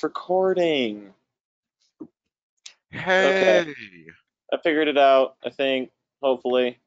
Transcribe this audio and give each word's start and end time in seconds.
It's 0.00 0.04
recording. 0.04 1.12
Hey. 2.90 3.74
I 4.50 4.56
figured 4.64 4.88
it 4.88 4.96
out, 4.96 5.36
I 5.44 5.50
think, 5.50 5.90
hopefully. 6.22 6.78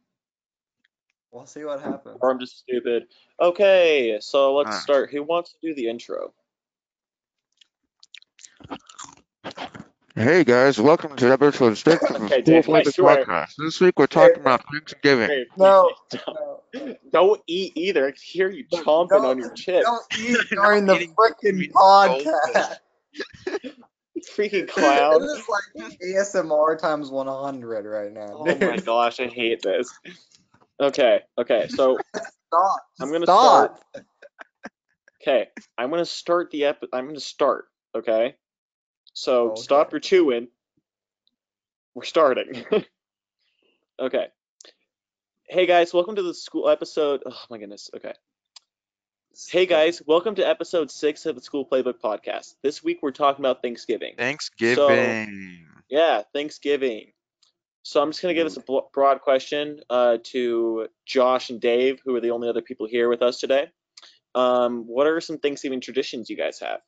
We'll 1.31 1.46
see 1.46 1.63
what 1.63 1.79
happens. 1.79 2.18
Or 2.21 2.31
I'm 2.31 2.39
just 2.39 2.57
stupid. 2.57 3.05
Okay, 3.39 4.18
so 4.20 4.55
let's 4.55 4.71
Ah. 4.71 4.79
start. 4.79 5.12
Who 5.12 5.21
wants 5.21 5.52
to 5.54 5.57
do 5.62 5.76
the 5.76 5.88
intro? 5.89 6.34
Hey 10.16 10.43
guys, 10.43 10.82
welcome 10.82 11.16
to 11.18 11.32
episode 11.32 11.75
six 11.77 12.02
of 12.09 12.18
the 12.20 12.25
Okay, 12.25 12.41
School 12.41 12.61
Dave, 12.61 12.70
I 12.70 12.84
swear. 12.89 13.25
Podcast. 13.27 13.54
This 13.59 13.80
week 13.80 14.00
we're 14.00 14.07
talking 14.07 14.38
about 14.39 14.64
Thanksgiving. 14.71 15.30
Hey, 15.30 15.45
No, 15.55 15.91
don't, 16.09 17.11
don't 17.11 17.41
eat 17.45 17.73
either. 17.75 18.07
I 18.07 18.11
can 18.11 18.20
hear 18.23 18.50
you 18.50 18.66
chomping 18.66 19.09
Don't- 19.09 19.25
on 19.25 19.38
your 19.38 19.52
chip. 19.52 19.84
Don't 19.84 20.04
eat 20.20 20.38
during 20.50 20.88
the 20.88 20.95
freaking 21.16 21.71
podcast. 21.73 22.77
Freaking 24.35 24.67
clown. 24.70 25.22
This 25.22 25.40
is 25.40 25.45
like 25.49 25.98
ASMR 26.02 26.77
times 26.80 27.09
100 27.12 27.86
right 27.86 28.12
now. 28.12 28.36
Oh 28.39 28.55
my 28.58 28.77
gosh, 28.77 29.20
I 29.20 29.27
hate 29.27 29.62
this. 29.62 29.91
Okay, 30.80 31.22
okay, 31.38 31.67
so 31.70 31.98
Stop. 32.48 32.81
I'm 33.02 33.12
gonna 33.12 33.26
Stop. 33.26 33.84
okay, 35.22 35.48
I'm 35.77 35.89
gonna 35.89 36.05
start 36.05 36.52
the 36.52 36.66
ep. 36.66 36.84
I'm 36.94 37.08
gonna 37.08 37.20
start. 37.20 37.66
Okay, 37.95 38.36
so 39.14 39.52
Okay. 39.52 39.61
stop 39.61 39.91
your 39.91 40.00
chewing. 40.00 40.48
We're 41.95 42.03
starting. 42.03 42.64
okay. 44.00 44.27
Hey 45.48 45.66
guys, 45.66 45.94
welcome 45.94 46.16
to 46.16 46.23
the 46.23 46.34
school 46.34 46.70
episode. 46.70 47.22
Oh 47.25 47.39
my 47.50 47.58
goodness. 47.58 47.89
Okay. 47.95 48.14
Hey 49.36 49.66
guys, 49.66 50.00
welcome 50.05 50.36
to 50.36 50.48
episode 50.48 50.92
six 50.92 51.26
of 51.26 51.34
the 51.34 51.42
School 51.42 51.66
Playbook 51.66 52.00
Podcast. 52.00 52.54
This 52.62 52.84
week 52.84 53.00
we're 53.02 53.10
talking 53.10 53.44
about 53.44 53.64
Thanksgiving. 53.64 54.14
Thanksgiving. 54.16 55.66
Yeah, 55.90 56.22
Thanksgiving. 56.34 57.14
So 57.81 58.00
I'm 58.00 58.12
just 58.12 58.22
gonna 58.22 58.36
give 58.36 58.45
this 58.45 58.58
a 58.58 58.81
broad 58.94 59.22
question 59.22 59.80
uh, 59.90 60.20
to 60.25 60.88
Josh 61.08 61.50
and 61.50 61.59
Dave, 61.59 62.00
who 62.06 62.16
are 62.16 62.22
the 62.22 62.30
only 62.30 62.48
other 62.48 62.62
people 62.62 62.86
here 62.88 63.09
with 63.09 63.23
us 63.23 63.40
today. 63.40 63.72
Um, 64.36 64.84
what 64.86 65.08
are 65.08 65.20
some 65.20 65.40
Thanksgiving 65.40 65.81
traditions 65.81 66.30
you 66.30 66.38
guys 66.38 66.59
have? 66.59 66.81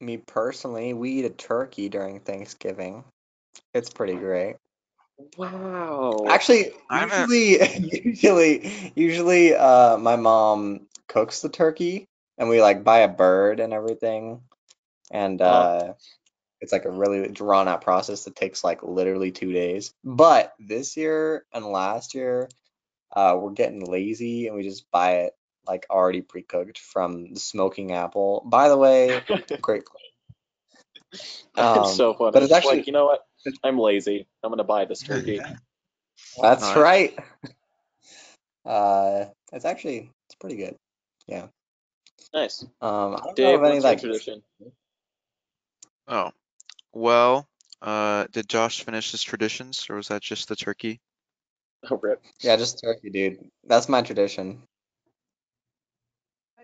Me 0.00 0.16
personally, 0.16 0.94
we 0.94 1.10
eat 1.10 1.24
a 1.24 1.30
turkey 1.30 1.88
during 1.88 2.20
Thanksgiving. 2.20 3.02
It's 3.74 3.90
pretty 3.90 4.14
great. 4.14 4.58
Wow. 5.36 6.24
Actually, 6.28 6.72
I 6.88 7.00
haven't- 7.00 7.30
usually, 7.30 7.88
usually, 8.04 8.92
usually, 8.94 9.54
uh, 9.54 9.96
my 9.98 10.16
mom 10.16 10.86
cooks 11.08 11.40
the 11.40 11.48
turkey, 11.48 12.06
and 12.38 12.48
we 12.48 12.60
like 12.62 12.84
buy 12.84 13.00
a 13.00 13.08
bird 13.08 13.60
and 13.60 13.72
everything, 13.72 14.42
and 15.10 15.40
Oh. 15.42 15.44
uh, 15.44 15.92
it's 16.60 16.72
like 16.72 16.84
a 16.84 16.90
really 16.90 17.28
drawn 17.28 17.68
out 17.68 17.80
process 17.82 18.24
that 18.24 18.36
takes 18.36 18.62
like 18.62 18.82
literally 18.82 19.30
two 19.32 19.52
days. 19.52 19.92
But 20.04 20.52
this 20.58 20.96
year 20.96 21.44
and 21.54 21.64
last 21.66 22.14
year, 22.14 22.48
uh, 23.16 23.36
we're 23.40 23.52
getting 23.52 23.84
lazy 23.84 24.46
and 24.46 24.54
we 24.56 24.62
just 24.62 24.90
buy 24.90 25.12
it 25.22 25.32
like 25.66 25.86
already 25.90 26.20
pre-cooked 26.20 26.78
from 26.78 27.32
the 27.32 27.40
Smoking 27.40 27.92
Apple. 27.92 28.42
By 28.46 28.68
the 28.68 28.76
way, 28.76 29.20
great. 29.62 29.84
That's 31.12 31.44
Um, 31.56 31.86
so 31.94 32.14
funny. 32.14 32.30
but 32.32 32.42
it's 32.42 32.50
Just 32.50 32.58
actually- 32.58 32.78
like 32.78 32.86
you 32.86 32.92
know 32.92 33.06
what? 33.06 33.26
I'm 33.64 33.78
lazy. 33.78 34.26
I'm 34.42 34.50
gonna 34.50 34.64
buy 34.64 34.84
this 34.84 35.00
turkey. 35.00 35.40
That's 36.40 36.62
Nice. 36.62 36.76
right. 36.76 37.18
Uh, 38.62 39.24
it's 39.52 39.64
actually 39.64 40.10
it's 40.26 40.34
pretty 40.34 40.56
good. 40.56 40.76
Yeah. 41.26 41.46
Nice. 42.34 42.62
Um, 42.82 43.14
I 43.14 43.20
don't 43.24 43.34
Dave, 43.34 43.46
know 43.46 43.54
of 43.54 43.64
any 43.64 43.80
what's 43.80 43.84
your 43.84 43.90
like 43.90 44.00
tradition? 44.00 44.42
Oh, 46.06 46.30
well, 46.92 47.48
uh, 47.80 48.26
did 48.32 48.48
Josh 48.48 48.84
finish 48.84 49.12
his 49.12 49.22
traditions 49.22 49.86
or 49.88 49.96
was 49.96 50.08
that 50.08 50.20
just 50.22 50.48
the 50.48 50.56
turkey? 50.56 51.00
Oh, 51.90 51.98
rip. 52.02 52.22
yeah, 52.40 52.56
just 52.56 52.80
turkey, 52.82 53.08
dude. 53.08 53.38
That's 53.64 53.88
my 53.88 54.02
tradition. 54.02 54.62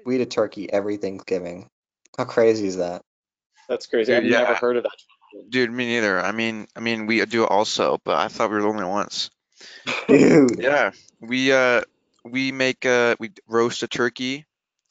We 0.04 0.16
eat 0.16 0.20
a 0.20 0.26
turkey 0.26 0.70
every 0.70 0.98
Thanksgiving. 0.98 1.68
How 2.18 2.24
crazy 2.24 2.66
is 2.66 2.76
that? 2.76 3.02
That's 3.68 3.86
crazy. 3.86 4.14
I've 4.14 4.24
never 4.24 4.52
yeah. 4.52 4.54
heard 4.54 4.76
of 4.76 4.82
that. 4.82 4.92
Dude, 5.48 5.70
me 5.70 5.86
neither. 5.86 6.20
I 6.20 6.32
mean, 6.32 6.66
I 6.76 6.80
mean, 6.80 7.06
we 7.06 7.24
do 7.26 7.44
also, 7.46 7.98
but 8.04 8.16
I 8.16 8.28
thought 8.28 8.50
we 8.50 8.56
were 8.56 8.62
the 8.62 8.68
only 8.68 8.84
ones. 8.84 9.30
Dude. 10.08 10.58
Yeah, 10.58 10.92
we 11.20 11.52
uh, 11.52 11.82
we 12.24 12.52
make 12.52 12.84
uh, 12.84 13.16
we 13.18 13.30
roast 13.48 13.82
a 13.82 13.88
turkey. 13.88 14.44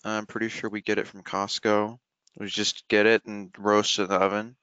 I'm 0.03 0.25
pretty 0.25 0.49
sure 0.49 0.69
we 0.69 0.81
get 0.81 0.99
it 0.99 1.07
from 1.07 1.23
Costco. 1.23 1.97
We 2.37 2.47
just 2.47 2.87
get 2.87 3.05
it 3.05 3.25
and 3.25 3.49
roast 3.57 3.97
it 3.99 4.03
in 4.03 4.09
the 4.09 4.15
oven. 4.15 4.55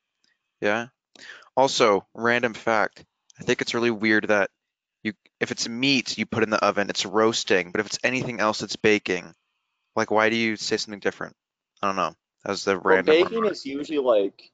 Yeah. 0.61 0.89
Also, 1.57 2.07
random 2.15 2.55
fact. 2.55 3.05
I 3.41 3.45
think 3.45 3.61
it's 3.61 3.75
really 3.75 3.91
weird 3.91 4.29
that 4.29 4.51
you, 5.03 5.15
if 5.41 5.51
it's 5.51 5.69
meat, 5.69 6.17
you 6.17 6.27
put 6.27 6.43
in 6.45 6.51
the 6.51 6.65
oven, 6.65 6.91
it's 6.91 7.05
roasting. 7.05 7.73
But 7.73 7.81
if 7.81 7.87
it's 7.87 7.99
anything 8.05 8.41
else, 8.41 8.63
it's 8.63 8.77
baking. 8.77 9.35
Like, 9.97 10.11
why 10.11 10.31
do 10.31 10.37
you 10.37 10.57
say 10.57 10.77
something 10.77 11.01
different? 11.01 11.35
I 11.83 11.89
don't 11.89 11.97
know. 11.97 12.15
That 12.45 12.51
was 12.53 12.65
the 12.65 12.75
Well, 12.75 12.83
random. 12.97 13.07
baking 13.15 13.37
remark. 13.39 13.53
is 13.53 13.67
usually 13.67 13.99
like. 13.99 14.51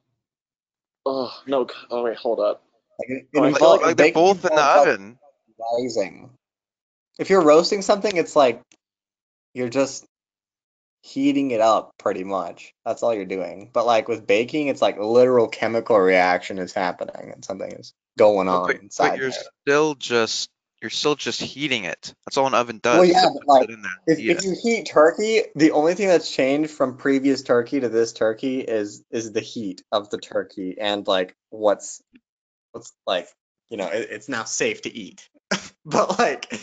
Oh 1.11 1.33
no! 1.47 1.65
c- 1.65 1.73
Oh 1.89 2.03
wait, 2.03 2.17
hold 2.17 2.39
up. 2.39 2.61
Like, 2.99 3.27
Oh, 3.35 3.43
I 3.43 3.49
like 3.49 3.61
Like 3.61 3.81
they're 3.81 3.95
baking 3.95 4.13
both 4.13 4.45
in 4.45 4.55
the 4.55 4.61
oven. 4.61 5.17
Rising. 5.59 6.29
If 7.17 7.31
you're 7.31 7.43
roasting 7.43 7.81
something, 7.81 8.15
it's 8.15 8.35
like 8.35 8.61
you're 9.55 9.69
just 9.69 10.05
heating 11.01 11.49
it 11.49 11.61
up 11.61 11.93
pretty 11.97 12.23
much. 12.23 12.75
That's 12.85 13.01
all 13.01 13.15
you're 13.15 13.25
doing. 13.25 13.71
But 13.73 13.87
like 13.87 14.07
with 14.07 14.27
baking, 14.27 14.67
it's 14.67 14.83
like 14.83 14.99
literal 14.99 15.47
chemical 15.47 15.97
reaction 15.97 16.59
is 16.59 16.73
happening 16.73 17.31
and 17.33 17.43
something 17.43 17.71
is 17.71 17.93
going 18.15 18.47
on 18.47 18.67
but, 18.67 18.79
inside 18.79 19.09
but 19.09 19.17
you're 19.17 19.31
there. 19.31 19.43
still 19.63 19.95
just 19.95 20.49
you're 20.81 20.89
still 20.89 21.15
just 21.15 21.41
heating 21.41 21.83
it. 21.83 22.13
That's 22.25 22.37
all 22.37 22.47
an 22.47 22.53
oven 22.53 22.79
does. 22.81 22.99
Well, 22.99 23.05
yeah, 23.05 23.25
but, 23.33 23.47
like, 23.47 23.69
in 23.69 23.81
there 23.81 23.91
If, 24.07 24.19
if 24.37 24.43
you 24.43 24.55
heat 24.61 24.85
turkey, 24.85 25.43
the 25.55 25.71
only 25.71 25.95
thing 25.95 26.07
that's 26.07 26.29
changed 26.29 26.71
from 26.71 26.97
previous 26.97 27.41
turkey 27.43 27.79
to 27.81 27.89
this 27.89 28.13
turkey 28.13 28.61
is 28.61 29.03
is 29.11 29.31
the 29.31 29.41
heat 29.41 29.83
of 29.91 30.09
the 30.09 30.17
turkey 30.17 30.77
and 30.79 31.05
like 31.07 31.35
what's 31.49 32.01
what's 32.71 32.93
like 33.05 33.27
you 33.69 33.77
know 33.77 33.87
it, 33.87 34.07
it's 34.11 34.29
now 34.29 34.43
safe 34.45 34.83
to 34.83 34.93
eat. 34.93 35.29
but 35.85 36.17
like 36.19 36.59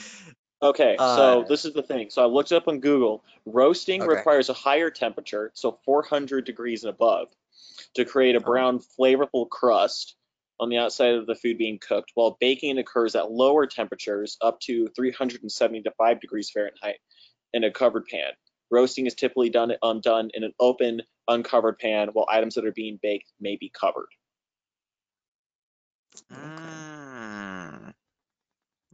Okay, 0.62 0.96
so 0.96 1.42
Uh, 1.42 1.48
this 1.48 1.66
is 1.66 1.74
the 1.74 1.82
thing. 1.82 2.08
So 2.08 2.22
I 2.22 2.26
looked 2.26 2.50
up 2.50 2.66
on 2.66 2.80
Google. 2.80 3.22
Roasting 3.44 4.00
Okay. 4.00 4.10
requires 4.10 4.48
a 4.48 4.54
higher 4.54 4.90
temperature, 4.90 5.50
so 5.54 5.78
400 5.84 6.46
degrees 6.46 6.82
and 6.82 6.90
above, 6.90 7.28
to 7.94 8.06
create 8.06 8.36
a 8.36 8.40
Oh. 8.40 8.44
brown, 8.44 8.80
flavorful 8.98 9.48
crust 9.50 10.15
on 10.58 10.68
the 10.70 10.78
outside 10.78 11.14
of 11.14 11.26
the 11.26 11.34
food 11.34 11.58
being 11.58 11.78
cooked, 11.78 12.12
while 12.14 12.36
baking 12.40 12.78
occurs 12.78 13.14
at 13.14 13.30
lower 13.30 13.66
temperatures, 13.66 14.36
up 14.40 14.58
to 14.60 14.88
375 14.96 16.20
degrees 16.20 16.50
Fahrenheit, 16.50 16.96
in 17.52 17.64
a 17.64 17.70
covered 17.70 18.06
pan. 18.06 18.30
Roasting 18.70 19.06
is 19.06 19.14
typically 19.14 19.50
done 19.50 19.72
um, 19.82 20.00
done 20.00 20.30
in 20.34 20.42
an 20.44 20.52
open, 20.58 21.02
uncovered 21.28 21.78
pan, 21.78 22.08
while 22.12 22.26
items 22.28 22.54
that 22.56 22.64
are 22.64 22.72
being 22.72 22.98
baked 23.02 23.30
may 23.40 23.56
be 23.56 23.68
covered. 23.70 24.08
Mm, 26.32 27.92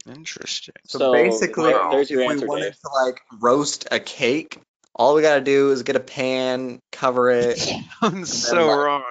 interesting. 0.07 0.75
So, 0.85 0.97
So, 0.99 1.11
basically, 1.13 1.71
there- 1.71 1.89
there's 1.91 2.09
your 2.09 2.21
if 2.23 2.31
answer, 2.31 2.45
we 2.45 2.49
wanted 2.49 2.63
Dave. 2.65 2.79
to 2.81 2.89
like 2.89 3.21
roast 3.39 3.87
a 3.91 3.99
cake, 3.99 4.59
all 4.95 5.15
we 5.15 5.21
gotta 5.21 5.41
do 5.41 5.71
is 5.71 5.83
get 5.83 5.95
a 5.95 5.99
pan, 6.01 6.79
cover 6.91 7.29
it, 7.31 7.57
Sounds 8.01 8.47
so 8.47 8.67
like- 8.67 8.77
wrong. 8.77 9.03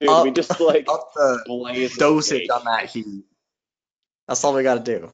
Dude, 0.00 0.08
we 0.24 0.30
Up- 0.30 0.34
just 0.34 0.60
like 0.60 0.88
up 0.88 1.12
the 1.14 1.42
blaze 1.46 1.94
the 1.94 1.98
dosage 2.00 2.48
on 2.50 2.64
that 2.64 2.86
heat. 2.86 3.24
That's 4.28 4.42
all 4.44 4.54
we 4.54 4.62
gotta 4.62 4.80
do. 4.80 5.12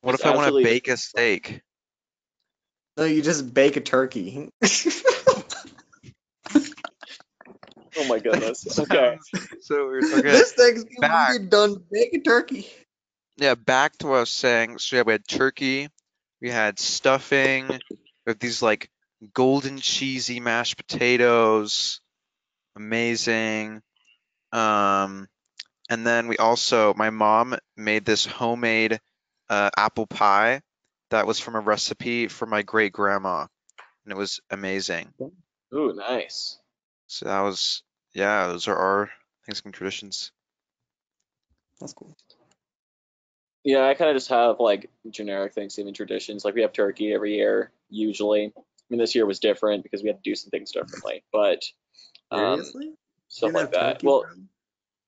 What 0.00 0.14
It's 0.14 0.24
if 0.24 0.30
I 0.30 0.34
want 0.36 0.54
to 0.54 0.62
bake 0.62 0.88
a 0.88 0.96
steak? 0.96 1.60
No, 2.96 3.04
you 3.04 3.22
just 3.22 3.52
bake 3.52 3.76
a 3.76 3.80
turkey. 3.80 4.50
Oh 7.98 8.06
my 8.08 8.18
goodness. 8.18 8.78
Okay. 8.78 9.18
Sounds 9.34 9.48
so 9.62 9.86
weird. 9.88 10.04
Okay. 10.12 10.22
this 10.22 10.52
Thanksgiving, 10.52 11.00
back. 11.00 11.30
you're 11.30 11.46
done 11.48 11.82
bake 11.90 12.12
a 12.14 12.20
turkey. 12.20 12.66
Yeah, 13.38 13.54
back 13.54 13.96
to 13.98 14.06
what 14.08 14.16
I 14.16 14.20
was 14.20 14.30
saying. 14.30 14.78
So 14.78 14.96
yeah, 14.96 15.02
we 15.02 15.12
had 15.12 15.26
turkey, 15.26 15.88
we 16.40 16.50
had 16.50 16.78
stuffing, 16.78 17.66
we 17.68 17.78
have 18.26 18.38
these 18.38 18.62
like 18.62 18.90
golden 19.32 19.78
cheesy 19.78 20.40
mashed 20.40 20.76
potatoes, 20.76 22.00
amazing. 22.76 23.82
Um, 24.56 25.28
and 25.90 26.06
then 26.06 26.28
we 26.28 26.38
also, 26.38 26.94
my 26.94 27.10
mom 27.10 27.56
made 27.76 28.04
this 28.06 28.24
homemade 28.24 28.98
uh, 29.50 29.70
apple 29.76 30.06
pie 30.06 30.62
that 31.10 31.26
was 31.26 31.38
from 31.38 31.56
a 31.56 31.60
recipe 31.60 32.28
from 32.28 32.50
my 32.50 32.62
great 32.62 32.92
grandma, 32.92 33.46
and 34.04 34.12
it 34.12 34.16
was 34.16 34.40
amazing. 34.50 35.12
Ooh, 35.74 35.92
nice. 35.92 36.58
So 37.06 37.26
that 37.26 37.40
was, 37.42 37.82
yeah, 38.14 38.46
those 38.46 38.66
are 38.66 38.76
our 38.76 39.10
Thanksgiving 39.44 39.72
traditions. 39.72 40.32
That's 41.78 41.92
cool. 41.92 42.16
Yeah, 43.62 43.86
I 43.86 43.94
kind 43.94 44.10
of 44.10 44.16
just 44.16 44.30
have 44.30 44.58
like 44.58 44.88
generic 45.10 45.52
Thanksgiving 45.52 45.92
traditions. 45.92 46.44
Like 46.44 46.54
we 46.54 46.62
have 46.62 46.72
turkey 46.72 47.12
every 47.12 47.34
year, 47.34 47.72
usually. 47.90 48.52
I 48.56 48.62
mean, 48.88 49.00
this 49.00 49.14
year 49.14 49.26
was 49.26 49.38
different 49.38 49.82
because 49.82 50.02
we 50.02 50.08
had 50.08 50.16
to 50.16 50.30
do 50.30 50.34
some 50.34 50.50
things 50.50 50.72
differently, 50.72 51.24
but 51.30 51.62
um, 52.30 52.56
Seriously? 52.56 52.94
Stuff 53.36 53.52
like 53.52 53.72
that. 53.72 54.02
Well? 54.02 54.24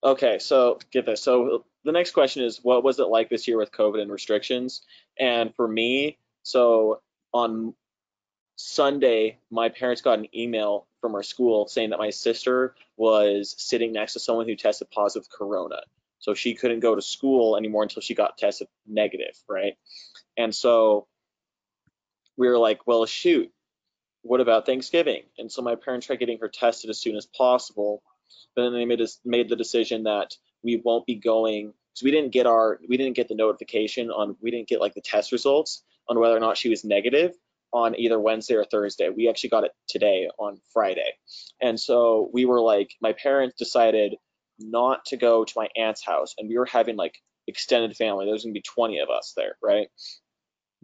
Okay, 0.04 0.38
so 0.38 0.78
get 0.92 1.06
this. 1.06 1.22
So 1.22 1.64
the 1.84 1.92
next 1.92 2.12
question 2.12 2.44
is, 2.44 2.60
what 2.62 2.84
was 2.84 3.00
it 3.00 3.08
like 3.08 3.28
this 3.28 3.48
year 3.48 3.58
with 3.58 3.72
COVID 3.72 4.00
and 4.00 4.12
restrictions? 4.12 4.82
And 5.18 5.54
for 5.54 5.66
me, 5.66 6.18
so 6.42 7.00
on 7.32 7.74
Sunday, 8.56 9.38
my 9.50 9.68
parents 9.68 10.02
got 10.02 10.18
an 10.18 10.28
email 10.36 10.86
from 11.00 11.14
our 11.14 11.22
school 11.22 11.66
saying 11.66 11.90
that 11.90 11.98
my 11.98 12.10
sister 12.10 12.74
was 12.96 13.54
sitting 13.58 13.92
next 13.92 14.12
to 14.12 14.20
someone 14.20 14.46
who 14.46 14.56
tested 14.56 14.90
positive 14.90 15.28
corona. 15.30 15.80
So 16.20 16.34
she 16.34 16.54
couldn't 16.54 16.80
go 16.80 16.94
to 16.94 17.02
school 17.02 17.56
anymore 17.56 17.84
until 17.84 18.02
she 18.02 18.14
got 18.14 18.38
tested 18.38 18.68
negative, 18.86 19.36
right? 19.48 19.74
And 20.36 20.54
so 20.54 21.06
we 22.36 22.48
were 22.48 22.58
like, 22.58 22.86
well, 22.86 23.06
shoot, 23.06 23.50
what 24.22 24.40
about 24.40 24.66
Thanksgiving? 24.66 25.22
And 25.38 25.50
so 25.50 25.62
my 25.62 25.74
parents 25.74 26.06
tried 26.06 26.18
getting 26.18 26.38
her 26.38 26.48
tested 26.48 26.90
as 26.90 26.98
soon 26.98 27.16
as 27.16 27.26
possible 27.26 28.02
but 28.58 28.64
then 28.64 28.72
they 28.72 28.86
made 28.86 29.00
us 29.00 29.20
made 29.24 29.48
the 29.48 29.54
decision 29.54 30.02
that 30.02 30.34
we 30.64 30.82
won't 30.84 31.06
be 31.06 31.14
going 31.14 31.72
because 31.92 32.02
we 32.02 32.10
didn't 32.10 32.32
get 32.32 32.44
our 32.44 32.80
we 32.88 32.96
didn't 32.96 33.14
get 33.14 33.28
the 33.28 33.36
notification 33.36 34.10
on 34.10 34.36
we 34.42 34.50
didn't 34.50 34.66
get 34.66 34.80
like 34.80 34.94
the 34.94 35.00
test 35.00 35.30
results 35.30 35.84
on 36.08 36.18
whether 36.18 36.36
or 36.36 36.40
not 36.40 36.58
she 36.58 36.68
was 36.68 36.84
negative 36.84 37.30
on 37.72 37.94
either 37.96 38.18
Wednesday 38.18 38.54
or 38.54 38.64
Thursday. 38.64 39.10
We 39.10 39.28
actually 39.28 39.50
got 39.50 39.62
it 39.62 39.70
today 39.88 40.28
on 40.40 40.58
Friday. 40.72 41.12
And 41.60 41.78
so 41.78 42.30
we 42.32 42.46
were 42.46 42.60
like 42.60 42.90
my 43.00 43.12
parents 43.12 43.54
decided 43.56 44.16
not 44.58 45.04
to 45.04 45.16
go 45.16 45.44
to 45.44 45.52
my 45.54 45.68
aunt's 45.76 46.04
house 46.04 46.34
and 46.36 46.48
we 46.48 46.58
were 46.58 46.66
having 46.66 46.96
like 46.96 47.14
extended 47.46 47.96
family. 47.96 48.26
There's 48.26 48.42
gonna 48.42 48.54
be 48.54 48.62
20 48.62 48.98
of 48.98 49.08
us 49.08 49.34
there, 49.36 49.56
right? 49.62 49.86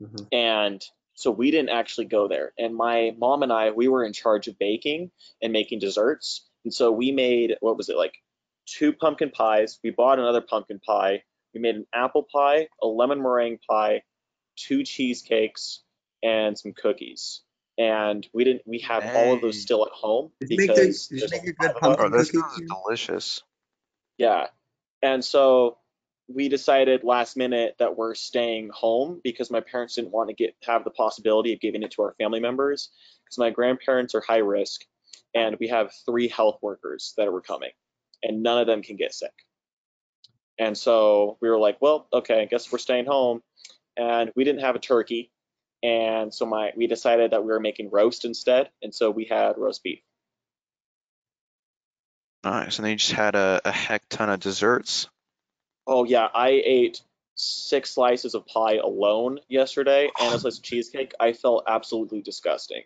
Mhm. 0.01 0.29
And 0.31 0.81
so 1.15 1.33
we 1.33 1.51
didn't 1.51 1.71
actually 1.71 2.07
go 2.07 2.29
there. 2.29 2.53
And 2.57 2.77
my 2.77 3.17
mom 3.19 3.43
and 3.43 3.53
I, 3.53 3.73
we 3.73 3.89
were 3.89 4.05
in 4.05 4.13
charge 4.13 4.47
of 4.47 4.59
baking 4.61 5.11
and 5.43 5.53
making 5.53 5.81
desserts. 5.81 6.49
And 6.65 6.73
so 6.73 6.91
we 6.91 7.13
made, 7.13 7.57
what 7.61 7.77
was 7.77 7.89
it, 7.89 7.97
like 7.97 8.15
two 8.67 8.93
pumpkin 8.93 9.31
pies. 9.31 9.79
We 9.85 9.91
bought 9.91 10.19
another 10.19 10.41
pumpkin 10.41 10.81
pie. 10.81 11.23
We 11.55 11.61
made 11.61 11.77
an 11.77 11.87
apple 11.95 12.27
pie, 12.33 12.69
a 12.83 12.87
lemon 12.87 13.23
meringue 13.23 13.59
pie, 13.69 14.03
two 14.57 14.83
cheesecakes, 14.83 15.83
and 16.23 16.59
some 16.59 16.73
cookies. 16.73 17.43
And 17.77 18.27
we 18.33 18.45
didn't, 18.45 18.63
we 18.67 18.79
have 18.81 19.05
all 19.05 19.35
of 19.35 19.41
those 19.41 19.61
still 19.61 19.85
at 19.85 19.93
home 19.93 20.31
Did 20.41 20.51
you 20.51 20.57
make 20.57 20.75
the- 20.75 21.07
did 21.11 21.21
you 21.21 21.29
make 21.31 21.43
a 21.43 21.53
good 21.53 21.71
of 21.71 21.77
us. 21.77 21.81
pumpkin 21.81 22.07
Oh, 22.15 22.17
this 22.19 22.31
cookie 22.31 22.41
sounds 22.41 22.59
too? 22.61 22.67
delicious. 22.67 23.43
Yeah. 24.17 24.47
And 25.03 25.25
so 25.25 25.79
we 26.29 26.49
decided 26.49 27.05
last 27.05 27.37
minute 27.37 27.75
that 27.79 27.97
we're 27.99 28.15
staying 28.15 28.71
home 28.73 29.21
because 29.23 29.51
my 29.51 29.61
parents 29.61 29.97
didn't 29.97 30.13
want 30.13 30.31
to 30.31 30.35
get 30.35 30.55
have 30.63 30.85
the 30.85 30.91
possibility 30.91 31.53
of 31.53 31.61
giving 31.61 31.83
it 31.83 31.91
to 31.93 32.03
our 32.03 32.15
family 32.17 32.41
members 32.41 32.89
because 33.25 33.37
my 33.39 33.51
grandparents 33.51 34.15
are 34.15 34.23
high 34.23 34.39
risk 34.39 34.87
and 35.35 35.57
we 35.59 35.69
have 35.69 35.93
three 36.07 36.29
health 36.29 36.59
workers 36.63 37.15
that 37.17 37.33
were 37.33 37.41
coming 37.41 37.71
and 38.23 38.43
none 38.43 38.59
of 38.59 38.67
them 38.67 38.83
can 38.83 38.97
get 38.97 39.15
sick. 39.15 39.33
And 40.59 40.77
so 40.77 41.37
we 41.41 41.49
were 41.49 41.59
like, 41.59 41.79
well, 41.81 42.07
okay, 42.13 42.41
I 42.41 42.45
guess 42.45 42.71
we're 42.71 42.79
staying 42.79 43.07
home. 43.07 43.43
And 43.97 44.33
we 44.37 44.45
didn't 44.45 44.63
have 44.63 44.77
a 44.77 44.81
turkey. 44.81 45.31
And 45.83 46.33
so 46.33 46.47
my 46.47 46.73
we 46.77 46.87
decided 46.87 47.33
that 47.33 47.45
we 47.45 47.49
were 47.49 47.61
making 47.61 47.91
roast 47.91 48.25
instead. 48.25 48.71
And 48.83 48.95
so 48.95 49.11
we 49.11 49.25
had 49.25 49.59
roast 49.59 49.83
beef. 49.83 50.01
Nice. 52.43 52.79
And 52.79 52.85
then 52.85 52.93
you 52.93 52.97
just 52.97 53.13
had 53.13 53.35
a, 53.35 53.61
a 53.65 53.73
heck 53.73 54.09
ton 54.09 54.31
of 54.31 54.41
desserts. 54.41 55.09
Oh 55.87 56.05
yeah, 56.05 56.29
I 56.35 56.63
ate 56.65 57.03
six 57.37 57.91
slices 57.91 58.35
of 58.35 58.47
pie 58.47 58.77
alone 58.77 59.41
yesterday 59.49 60.09
and 60.21 60.35
a 60.35 60.39
slice 60.39 60.59
of 60.59 60.65
cheesecake. 60.65 61.13
I 61.19 61.33
felt 61.33 61.65
absolutely 61.67 62.23
disgusting. 62.23 62.83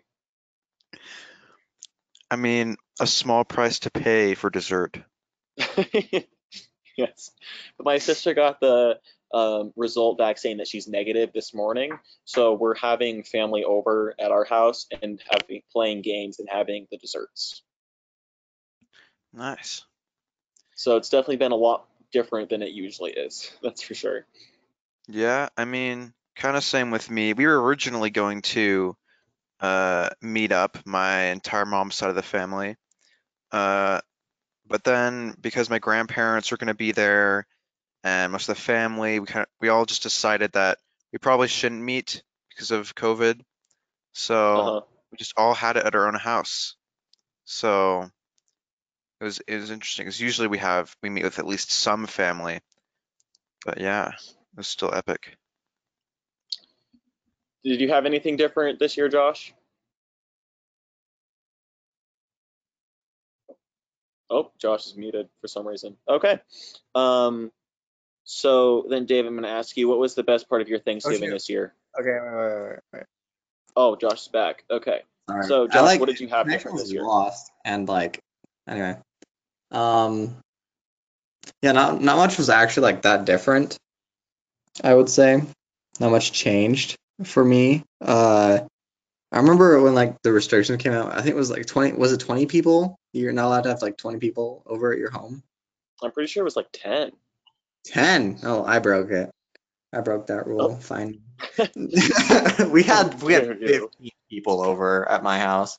I 2.31 2.35
mean, 2.35 2.77
a 2.99 3.07
small 3.07 3.43
price 3.43 3.79
to 3.79 3.91
pay 3.91 4.35
for 4.35 4.49
dessert. 4.49 4.99
yes, 6.97 7.31
but 7.77 7.85
my 7.85 7.97
sister 7.97 8.33
got 8.33 8.59
the 8.59 8.99
um, 9.33 9.73
result 9.75 10.17
back 10.17 10.37
saying 10.37 10.57
that 10.57 10.67
she's 10.67 10.87
negative 10.87 11.31
this 11.33 11.53
morning, 11.53 11.97
so 12.25 12.53
we're 12.53 12.75
having 12.75 13.23
family 13.23 13.63
over 13.63 14.13
at 14.19 14.31
our 14.31 14.45
house 14.45 14.87
and 15.01 15.21
having 15.29 15.61
playing 15.71 16.01
games 16.01 16.39
and 16.39 16.47
having 16.49 16.87
the 16.91 16.97
desserts. 16.97 17.63
Nice. 19.33 19.83
So 20.75 20.97
it's 20.97 21.09
definitely 21.09 21.37
been 21.37 21.51
a 21.51 21.57
lot 21.57 21.87
different 22.11 22.49
than 22.49 22.61
it 22.61 22.71
usually 22.71 23.11
is. 23.11 23.51
That's 23.63 23.81
for 23.81 23.93
sure. 23.93 24.25
Yeah, 25.07 25.49
I 25.57 25.65
mean, 25.65 26.13
kind 26.35 26.55
of 26.55 26.63
same 26.63 26.91
with 26.91 27.09
me. 27.09 27.33
We 27.33 27.47
were 27.47 27.61
originally 27.61 28.09
going 28.09 28.41
to 28.43 28.95
uh, 29.59 30.09
meet 30.21 30.51
up, 30.51 30.77
my 30.85 31.25
entire 31.25 31.65
mom's 31.65 31.95
side 31.95 32.09
of 32.09 32.15
the 32.15 32.23
family. 32.23 32.75
Uh, 33.51 33.99
but 34.67 34.83
then 34.83 35.35
because 35.41 35.69
my 35.69 35.79
grandparents 35.79 36.51
were 36.51 36.57
going 36.57 36.67
to 36.67 36.73
be 36.73 36.91
there 36.91 37.47
and 38.03 38.31
most 38.31 38.49
of 38.49 38.55
the 38.55 38.61
family, 38.61 39.19
we 39.19 39.25
kind 39.27 39.43
of, 39.43 39.47
we 39.59 39.69
all 39.69 39.85
just 39.85 40.03
decided 40.03 40.51
that 40.53 40.77
we 41.11 41.19
probably 41.19 41.47
shouldn't 41.47 41.81
meet 41.81 42.23
because 42.49 42.71
of 42.71 42.95
COVID. 42.95 43.41
So 44.13 44.59
Uh-huh. 44.59 44.81
we 45.11 45.17
just 45.17 45.33
all 45.37 45.53
had 45.53 45.77
it 45.77 45.85
at 45.85 45.95
our 45.95 46.07
own 46.07 46.15
house. 46.15 46.75
So 47.45 48.09
it 49.19 49.23
was 49.23 49.39
it 49.47 49.55
was 49.57 49.71
interesting 49.71 50.05
because 50.05 50.19
usually 50.19 50.47
we 50.47 50.59
have 50.59 50.95
we 51.01 51.09
meet 51.09 51.23
with 51.23 51.39
at 51.39 51.47
least 51.47 51.71
some 51.71 52.07
family. 52.07 52.61
But 53.65 53.79
yeah, 53.81 54.09
it 54.09 54.57
was 54.57 54.67
still 54.67 54.93
epic. 54.93 55.37
Did 57.63 57.81
you 57.81 57.89
have 57.89 58.05
anything 58.05 58.37
different 58.37 58.79
this 58.79 58.95
year, 58.97 59.09
Josh? 59.09 59.53
Oh, 64.29 64.51
Josh 64.59 64.85
is 64.85 64.95
muted 64.95 65.27
for 65.41 65.47
some 65.47 65.67
reason. 65.67 65.97
Okay. 66.07 66.39
Um, 66.93 67.51
so 68.23 68.85
then, 68.89 69.05
Dave, 69.05 69.25
I'm 69.25 69.33
going 69.33 69.43
to 69.43 69.49
ask 69.49 69.75
you, 69.75 69.87
what 69.87 69.97
was 69.97 70.13
the 70.15 70.23
best 70.23 70.47
part 70.47 70.61
of 70.61 70.69
your 70.69 70.79
Thanksgiving 70.79 71.31
this 71.31 71.49
year? 71.49 71.73
Okay, 71.99 72.11
wait, 72.11 72.35
wait, 72.35 72.69
wait, 72.69 72.79
wait. 72.93 73.03
Oh, 73.75 73.95
Josh 73.95 74.21
is 74.21 74.27
back. 74.27 74.63
Okay. 74.69 75.01
Sorry. 75.29 75.45
So, 75.47 75.67
Josh, 75.67 75.81
like, 75.81 75.99
what 75.99 76.07
did 76.07 76.19
you 76.19 76.27
have 76.27 76.45
connection 76.45 76.71
different 76.71 76.85
this 76.85 76.93
year? 76.93 77.03
lost 77.03 77.51
and 77.65 77.87
like 77.87 78.19
anyway. 78.67 78.97
Um 79.71 80.35
yeah, 81.61 81.73
not 81.73 82.01
not 82.01 82.17
much 82.17 82.37
was 82.37 82.49
actually 82.49 82.83
like 82.83 83.03
that 83.03 83.25
different. 83.25 83.77
I 84.83 84.93
would 84.93 85.09
say. 85.09 85.43
Not 85.99 86.11
much 86.11 86.31
changed 86.31 86.95
for 87.23 87.43
me. 87.43 87.83
Uh 88.01 88.59
I 89.31 89.37
remember 89.37 89.79
when 89.81 89.93
like 89.93 90.21
the 90.23 90.31
restrictions 90.31 90.81
came 90.81 90.93
out, 90.93 91.11
I 91.11 91.17
think 91.17 91.29
it 91.29 91.35
was 91.35 91.51
like 91.51 91.65
20 91.65 91.93
was 91.93 92.13
it 92.13 92.19
20 92.19 92.45
people? 92.47 92.99
You're 93.13 93.33
not 93.33 93.45
allowed 93.45 93.63
to 93.63 93.69
have 93.69 93.81
like 93.81 93.97
20 93.97 94.19
people 94.19 94.63
over 94.65 94.91
at 94.91 94.99
your 94.99 95.11
home. 95.11 95.43
I'm 96.01 96.11
pretty 96.11 96.27
sure 96.27 96.41
it 96.41 96.45
was 96.45 96.55
like 96.55 96.69
10. 96.73 97.11
10. 97.85 98.39
Oh, 98.43 98.63
I 98.63 98.79
broke 98.79 99.11
it. 99.11 99.29
I 99.93 100.01
broke 100.01 100.27
that 100.27 100.47
rule. 100.47 100.61
Oh. 100.61 100.75
Fine. 100.75 101.21
we 102.69 102.83
had 102.83 103.21
we 103.21 103.33
had 103.33 103.59
15 103.59 104.09
people 104.29 104.61
over 104.61 105.07
at 105.09 105.23
my 105.23 105.39
house. 105.39 105.77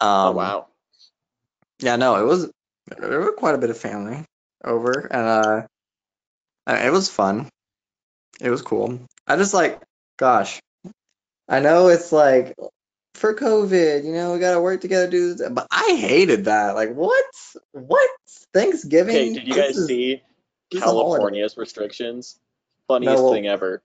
Um, 0.00 0.10
oh, 0.10 0.32
wow. 0.32 0.66
Yeah, 1.80 1.96
no, 1.96 2.16
it 2.16 2.24
was 2.24 2.50
there 2.98 3.20
were 3.20 3.32
quite 3.32 3.54
a 3.54 3.58
bit 3.58 3.70
of 3.70 3.78
family 3.78 4.24
over, 4.62 5.08
and 5.10 5.26
uh, 5.26 5.62
it 6.68 6.92
was 6.92 7.08
fun. 7.08 7.48
It 8.40 8.50
was 8.50 8.62
cool. 8.62 9.00
I 9.26 9.36
just 9.36 9.54
like, 9.54 9.80
gosh, 10.16 10.60
I 11.48 11.60
know 11.60 11.88
it's 11.88 12.12
like 12.12 12.54
for 13.14 13.34
COVID, 13.34 14.04
you 14.04 14.12
know, 14.12 14.32
we 14.32 14.38
gotta 14.38 14.60
work 14.60 14.80
together, 14.80 15.08
do 15.10 15.34
this, 15.34 15.48
but 15.50 15.66
I 15.70 15.96
hated 15.98 16.46
that. 16.46 16.74
Like, 16.74 16.94
what? 16.94 17.24
What? 17.72 18.10
Thanksgiving? 18.52 19.14
Okay, 19.16 19.34
did 19.34 19.48
you 19.48 19.54
guys 19.54 19.76
is- 19.76 19.86
see 19.86 20.22
this 20.70 20.82
is 20.82 20.82
a 20.82 20.86
holiday. 20.86 21.08
California's 21.10 21.56
restrictions? 21.56 22.38
Funniest 22.88 23.22
No. 23.22 23.32
thing 23.32 23.46
ever. 23.46 23.82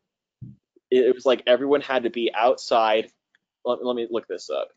It, 0.92 1.06
it 1.06 1.16
was 1.16 1.26
like 1.26 1.44
everyone 1.48 1.82
had 1.82 2.04
to 2.04 2.10
be 2.10 2.32
outside. 2.34 3.12
Let, 3.66 3.84
let 3.84 3.96
me 3.96 4.08
look 4.10 4.28
this 4.28 4.50
up. 4.50 4.70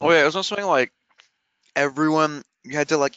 Oh 0.00 0.10
yeah, 0.10 0.22
it 0.22 0.24
was 0.24 0.36
also 0.36 0.54
something 0.54 0.66
like 0.66 0.92
everyone 1.76 2.42
you 2.64 2.72
had 2.76 2.88
to 2.88 2.96
like 2.96 3.16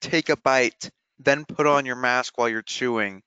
take 0.00 0.28
a 0.28 0.36
bite, 0.36 0.90
then 1.18 1.44
put 1.44 1.66
on 1.66 1.86
your 1.86 1.96
mask 1.96 2.36
while 2.36 2.48
you're 2.48 2.62
chewing, 2.62 3.22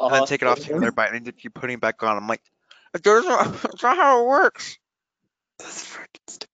and 0.00 0.10
then 0.12 0.16
Uh-huh. 0.18 0.26
take 0.26 0.42
it 0.42 0.48
off, 0.48 0.60
the 0.60 0.74
other 0.76 0.92
bite, 0.92 1.12
and 1.12 1.24
then 1.26 1.32
keep 1.34 1.54
putting 1.54 1.74
it 1.74 1.80
back 1.80 2.02
on. 2.02 2.16
I'm 2.16 2.26
like, 2.28 2.42
there's 3.02 3.24
not, 3.24 3.52
that's 3.62 3.82
not 3.82 3.96
how 3.96 4.22
it 4.24 4.28
works. 4.28 4.78
That's 5.58 5.84
freaking 5.86 6.06
stupid. 6.28 6.48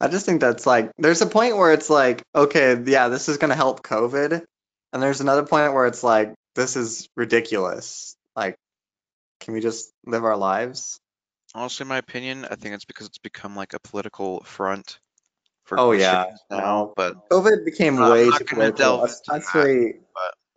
I 0.00 0.08
just 0.08 0.26
think 0.26 0.40
that's 0.40 0.66
like 0.66 0.90
there's 0.98 1.20
a 1.22 1.26
point 1.26 1.56
where 1.56 1.72
it's 1.72 1.88
like, 1.88 2.22
okay, 2.34 2.76
yeah, 2.86 3.08
this 3.08 3.28
is 3.28 3.36
gonna 3.38 3.54
help 3.54 3.82
COVID, 3.82 4.42
and 4.92 5.02
there's 5.02 5.20
another 5.20 5.44
point 5.44 5.72
where 5.74 5.86
it's 5.86 6.02
like, 6.02 6.34
this 6.54 6.76
is 6.76 7.08
ridiculous. 7.16 8.16
Like, 8.34 8.56
can 9.40 9.54
we 9.54 9.60
just 9.60 9.92
live 10.06 10.24
our 10.24 10.36
lives? 10.36 10.98
Honestly, 11.54 11.84
in 11.84 11.88
my 11.88 11.98
opinion, 11.98 12.44
I 12.50 12.56
think 12.56 12.74
it's 12.74 12.84
because 12.84 13.06
it's 13.06 13.18
become 13.18 13.54
like 13.54 13.74
a 13.74 13.78
political 13.80 14.40
front 14.42 14.98
for 15.64 15.78
Oh, 15.78 15.92
yeah. 15.92 16.34
now. 16.50 16.92
But 16.96 17.28
COVID 17.30 17.64
became 17.64 17.98
I'm 18.02 18.10
way 18.10 18.24
too 18.30 18.44
political, 18.44 18.76
delve 18.76 19.02
into 19.02 19.12
especially 19.12 19.92
but- 19.92 20.00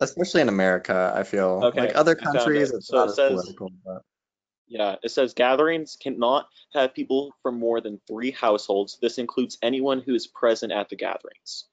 especially 0.00 0.40
in 0.40 0.48
America. 0.48 1.12
I 1.14 1.22
feel 1.22 1.60
Okay, 1.64 1.80
like 1.80 1.96
other 1.96 2.14
countries, 2.14 2.70
it. 2.70 2.76
it's 2.76 2.88
So 2.88 2.96
not 2.96 3.06
it 3.06 3.10
as 3.10 3.16
says- 3.16 3.32
political. 3.32 3.70
But 3.84 4.02
Yeah, 4.70 4.96
it 5.02 5.10
says 5.10 5.32
gatherings 5.34 5.96
cannot 5.96 6.48
have 6.74 6.92
people 6.94 7.32
from 7.42 7.58
more 7.58 7.80
than 7.80 8.00
three 8.06 8.30
households. 8.30 8.98
This 9.00 9.16
includes 9.18 9.56
anyone 9.62 10.00
who 10.02 10.14
is 10.14 10.26
present 10.26 10.72
at 10.72 10.88
the 10.90 10.96
gatherings. 10.96 11.64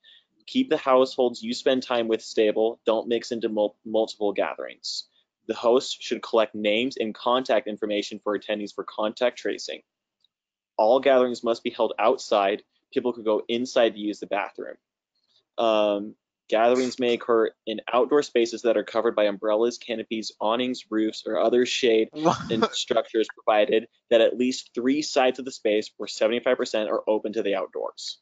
Keep 0.48 0.70
the 0.70 0.77
households 0.77 1.44
you 1.44 1.53
spend 1.53 1.84
time 1.84 2.08
with 2.08 2.22
stable. 2.22 2.79
Don't 2.86 3.08
mix 3.08 3.32
into 3.32 3.50
mul- 3.50 3.75
multiple 3.84 4.32
gatherings. 4.32 5.08
The 5.48 5.55
host 5.55 6.01
should 6.01 6.22
collect 6.24 6.55
names 6.55 6.98
and 6.98 7.13
contact 7.13 7.67
information 7.67 8.20
for 8.24 8.38
attendees 8.39 8.74
for 8.74 8.84
contact 8.84 9.38
tracing. 9.39 9.82
All 10.77 11.00
gatherings 11.00 11.44
must 11.44 11.63
be 11.63 11.70
held 11.72 11.94
outside. 12.00 12.63
People 12.94 13.12
could 13.13 13.25
go 13.25 13.44
inside 13.48 13.96
to 13.96 14.00
use 14.00 14.20
the 14.20 14.27
bathroom. 14.27 14.77
Um, 15.58 16.15
gatherings 16.49 16.99
may 16.99 17.13
occur 17.13 17.49
in 17.65 17.81
outdoor 17.91 18.21
spaces 18.21 18.61
that 18.63 18.77
are 18.77 18.83
covered 18.83 19.15
by 19.15 19.25
umbrellas, 19.25 19.77
canopies, 19.77 20.31
awnings, 20.39 20.83
roofs, 20.89 21.23
or 21.25 21.39
other 21.39 21.65
shade 21.65 22.09
and 22.51 22.65
structures 22.71 23.27
provided 23.33 23.87
that 24.09 24.21
at 24.21 24.37
least 24.37 24.71
three 24.73 25.01
sides 25.01 25.39
of 25.39 25.45
the 25.45 25.51
space, 25.51 25.91
or 25.97 26.07
75%, 26.07 26.89
are 26.89 27.03
open 27.07 27.33
to 27.33 27.43
the 27.43 27.55
outdoors. 27.55 28.19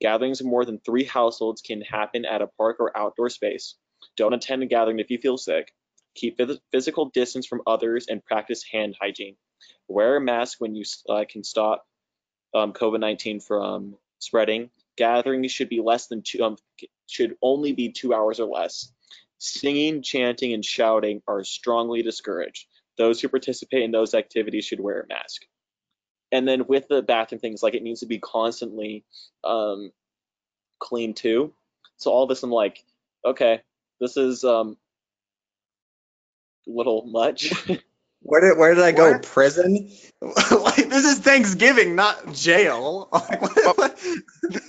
Gatherings 0.00 0.40
of 0.40 0.46
more 0.46 0.64
than 0.64 0.78
three 0.78 1.04
households 1.04 1.60
can 1.60 1.82
happen 1.82 2.24
at 2.24 2.42
a 2.42 2.46
park 2.46 2.76
or 2.78 2.96
outdoor 2.96 3.28
space. 3.28 3.74
Don't 4.16 4.34
attend 4.34 4.62
a 4.62 4.66
gathering 4.66 5.00
if 5.00 5.10
you 5.10 5.18
feel 5.18 5.36
sick. 5.36 5.72
Keep 6.14 6.40
physical 6.72 7.10
distance 7.10 7.46
from 7.46 7.62
others 7.66 8.06
and 8.08 8.24
practice 8.24 8.64
hand 8.64 8.96
hygiene. 9.00 9.36
Wear 9.88 10.16
a 10.16 10.20
mask 10.20 10.60
when 10.60 10.74
you 10.74 10.84
uh, 11.08 11.24
can 11.28 11.44
stop 11.44 11.86
um, 12.54 12.72
COVID-19 12.72 13.42
from 13.42 13.96
spreading. 14.18 14.70
Gatherings 14.98 15.52
should 15.52 15.68
be 15.68 15.80
less 15.80 16.08
than 16.08 16.22
two, 16.22 16.42
um, 16.42 16.56
should 17.06 17.36
only 17.40 17.72
be 17.72 17.92
two 17.92 18.12
hours 18.12 18.40
or 18.40 18.48
less. 18.48 18.92
Singing, 19.38 20.02
chanting, 20.02 20.52
and 20.52 20.64
shouting 20.64 21.22
are 21.28 21.44
strongly 21.44 22.02
discouraged. 22.02 22.66
Those 22.98 23.20
who 23.20 23.28
participate 23.28 23.84
in 23.84 23.92
those 23.92 24.12
activities 24.14 24.64
should 24.64 24.80
wear 24.80 25.00
a 25.00 25.06
mask. 25.06 25.42
And 26.32 26.46
then 26.46 26.66
with 26.66 26.88
the 26.88 27.00
bathroom 27.00 27.40
things, 27.40 27.62
like 27.62 27.74
it 27.74 27.84
needs 27.84 28.00
to 28.00 28.06
be 28.06 28.18
constantly 28.18 29.04
um, 29.44 29.92
clean 30.80 31.14
too. 31.14 31.54
So 31.96 32.10
all 32.10 32.26
this, 32.26 32.42
I'm 32.42 32.50
like, 32.50 32.84
okay, 33.24 33.62
this 34.00 34.16
is 34.16 34.42
um, 34.42 34.76
a 36.66 36.70
little 36.72 37.06
much. 37.06 37.52
Where 38.20 38.40
did 38.40 38.58
where 38.58 38.74
did 38.74 38.84
I 38.84 38.92
go? 38.92 39.12
What? 39.12 39.22
Prison? 39.22 39.90
like 40.20 40.88
this 40.88 41.04
is 41.04 41.18
Thanksgiving, 41.20 41.94
not 41.94 42.32
jail. 42.34 43.08
Like, 43.12 43.40
what- 43.42 43.52
oh, 43.58 43.74
what- 43.76 43.98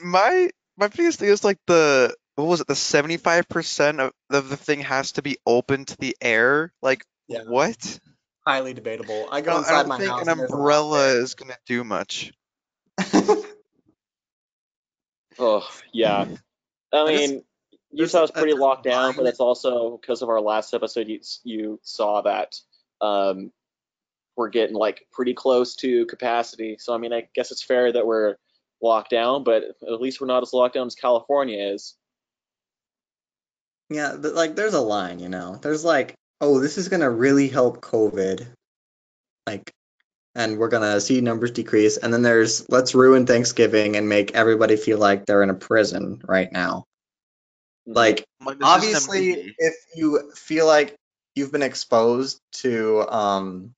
my 0.03 0.49
my 0.77 0.87
biggest 0.87 1.19
thing 1.19 1.29
is 1.29 1.43
like 1.43 1.57
the 1.67 2.15
what 2.35 2.45
was 2.45 2.61
it 2.61 2.67
the 2.67 2.73
75% 2.73 3.99
of, 3.99 4.13
of 4.29 4.49
the 4.49 4.55
thing 4.55 4.79
has 4.81 5.11
to 5.13 5.21
be 5.21 5.37
open 5.45 5.83
to 5.85 5.97
the 5.97 6.15
air 6.21 6.71
like 6.81 7.03
Yeah. 7.27 7.41
what 7.47 7.99
Highly 8.47 8.73
debatable. 8.73 9.27
I 9.31 9.37
I 9.37 9.41
go 9.41 9.51
don't, 9.51 9.65
I 9.67 9.71
don't 9.71 9.87
my 9.89 9.97
think 9.97 10.09
house. 10.09 10.21
an 10.21 10.29
and 10.29 10.39
there's 10.39 10.49
a 10.49 10.53
lot 10.53 10.59
umbrella 10.59 10.99
there. 10.99 11.21
is 11.21 11.35
gonna 11.35 11.57
do 11.67 11.83
much 11.83 12.31
oh 15.39 15.67
yeah, 15.93 16.25
I 16.93 16.97
I 16.97 17.11
just- 17.13 17.31
mean 17.31 17.43
there's 17.91 18.13
Utah's 18.13 18.29
pretty 18.31 18.53
locked 18.53 18.83
down, 18.83 19.13
but 19.15 19.23
line- 19.23 19.29
it's 19.31 19.39
also 19.39 19.97
because 19.97 20.21
of 20.21 20.29
our 20.29 20.39
last 20.41 20.73
episode. 20.73 21.07
You 21.07 21.19
you 21.43 21.79
saw 21.83 22.21
that 22.21 22.55
um, 23.01 23.51
we're 24.35 24.49
getting 24.49 24.75
like 24.75 25.05
pretty 25.11 25.33
close 25.33 25.75
to 25.75 26.05
capacity. 26.05 26.77
So 26.79 26.93
I 26.93 26.97
mean, 26.97 27.13
I 27.13 27.27
guess 27.35 27.51
it's 27.51 27.63
fair 27.63 27.91
that 27.91 28.05
we're 28.05 28.35
locked 28.81 29.11
down, 29.11 29.43
but 29.43 29.63
at 29.81 30.01
least 30.01 30.21
we're 30.21 30.27
not 30.27 30.43
as 30.43 30.53
locked 30.53 30.75
down 30.75 30.87
as 30.87 30.95
California 30.95 31.73
is. 31.73 31.95
Yeah, 33.89 34.15
but 34.17 34.33
like 34.35 34.55
there's 34.55 34.75
a 34.75 34.81
line, 34.81 35.19
you 35.19 35.29
know. 35.29 35.55
There's 35.55 35.83
like, 35.83 36.15
oh, 36.41 36.59
this 36.59 36.77
is 36.77 36.89
gonna 36.89 37.09
really 37.09 37.49
help 37.49 37.81
COVID. 37.81 38.47
Like, 39.47 39.71
and 40.35 40.57
we're 40.57 40.69
gonna 40.69 41.01
see 41.01 41.21
numbers 41.21 41.51
decrease. 41.51 41.97
And 41.97 42.13
then 42.13 42.21
there's 42.21 42.69
let's 42.69 42.95
ruin 42.95 43.25
Thanksgiving 43.25 43.97
and 43.97 44.07
make 44.07 44.35
everybody 44.35 44.77
feel 44.77 44.99
like 44.99 45.25
they're 45.25 45.43
in 45.43 45.49
a 45.49 45.55
prison 45.55 46.21
right 46.25 46.51
now. 46.51 46.85
Like, 47.85 48.25
Like, 48.45 48.59
this 48.59 48.59
isn't 48.59 48.63
a 48.63 48.65
obviously, 48.65 49.55
if 49.57 49.75
you 49.95 50.31
feel 50.35 50.67
like 50.67 50.95
you've 51.39 51.51
been 51.51 51.63
exposed 51.63 52.39
to 52.53 53.05
um 53.09 53.73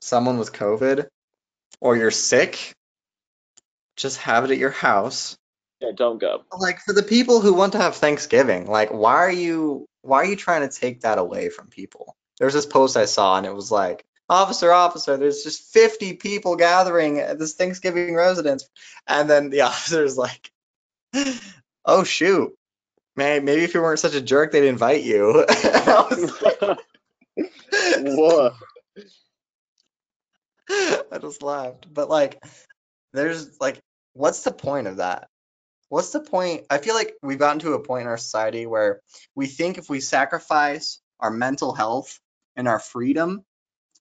someone 0.00 0.38
with 0.38 0.52
COVID 0.52 1.06
or 1.80 1.96
you're 1.96 2.10
sick, 2.10 2.72
just 3.96 4.18
have 4.18 4.44
it 4.44 4.50
at 4.50 4.58
your 4.58 4.70
house. 4.70 5.36
yeah, 5.80 5.90
don't 5.94 6.18
go. 6.18 6.44
like 6.58 6.80
for 6.80 6.92
the 6.92 7.02
people 7.02 7.40
who 7.40 7.54
want 7.54 7.72
to 7.72 7.78
have 7.78 7.96
Thanksgiving, 7.96 8.66
like 8.66 8.90
why 8.90 9.16
are 9.16 9.30
you 9.30 9.86
why 10.02 10.18
are 10.18 10.24
you 10.26 10.36
trying 10.36 10.68
to 10.68 10.80
take 10.80 11.02
that 11.02 11.18
away 11.18 11.48
from 11.48 11.68
people? 11.68 12.16
There's 12.38 12.54
this 12.54 12.66
post 12.66 12.96
I 12.96 13.04
saw 13.04 13.36
and 13.36 13.46
it 13.46 13.54
was 13.54 13.70
like, 13.70 14.04
officer, 14.28 14.72
officer, 14.72 15.16
there's 15.16 15.42
just 15.44 15.72
50 15.72 16.14
people 16.14 16.56
gathering 16.56 17.20
at 17.20 17.38
this 17.38 17.54
Thanksgiving 17.54 18.14
residence. 18.14 18.68
And 19.06 19.30
then 19.30 19.50
the 19.50 19.60
officer's 19.70 20.16
like, 20.16 20.50
oh 21.84 22.04
shoot. 22.04 22.52
Man, 23.14 23.44
maybe 23.44 23.62
if 23.62 23.74
you 23.74 23.82
weren't 23.82 24.00
such 24.00 24.14
a 24.14 24.22
jerk, 24.22 24.52
they'd 24.52 24.66
invite 24.68 25.02
you. 25.04 25.46
Like, 25.54 26.78
Whoa. 27.72 28.52
I 30.70 31.18
just 31.20 31.42
laughed. 31.42 31.92
But 31.92 32.08
like, 32.08 32.42
there's 33.12 33.60
like, 33.60 33.80
what's 34.12 34.42
the 34.42 34.52
point 34.52 34.86
of 34.86 34.98
that? 34.98 35.28
What's 35.88 36.10
the 36.10 36.20
point? 36.20 36.64
I 36.70 36.78
feel 36.78 36.94
like 36.94 37.14
we've 37.22 37.38
gotten 37.38 37.58
to 37.60 37.74
a 37.74 37.82
point 37.82 38.02
in 38.02 38.08
our 38.08 38.16
society 38.16 38.66
where 38.66 39.00
we 39.34 39.46
think 39.46 39.76
if 39.76 39.90
we 39.90 40.00
sacrifice 40.00 41.00
our 41.20 41.30
mental 41.30 41.74
health 41.74 42.18
and 42.56 42.66
our 42.66 42.78
freedom, 42.78 43.44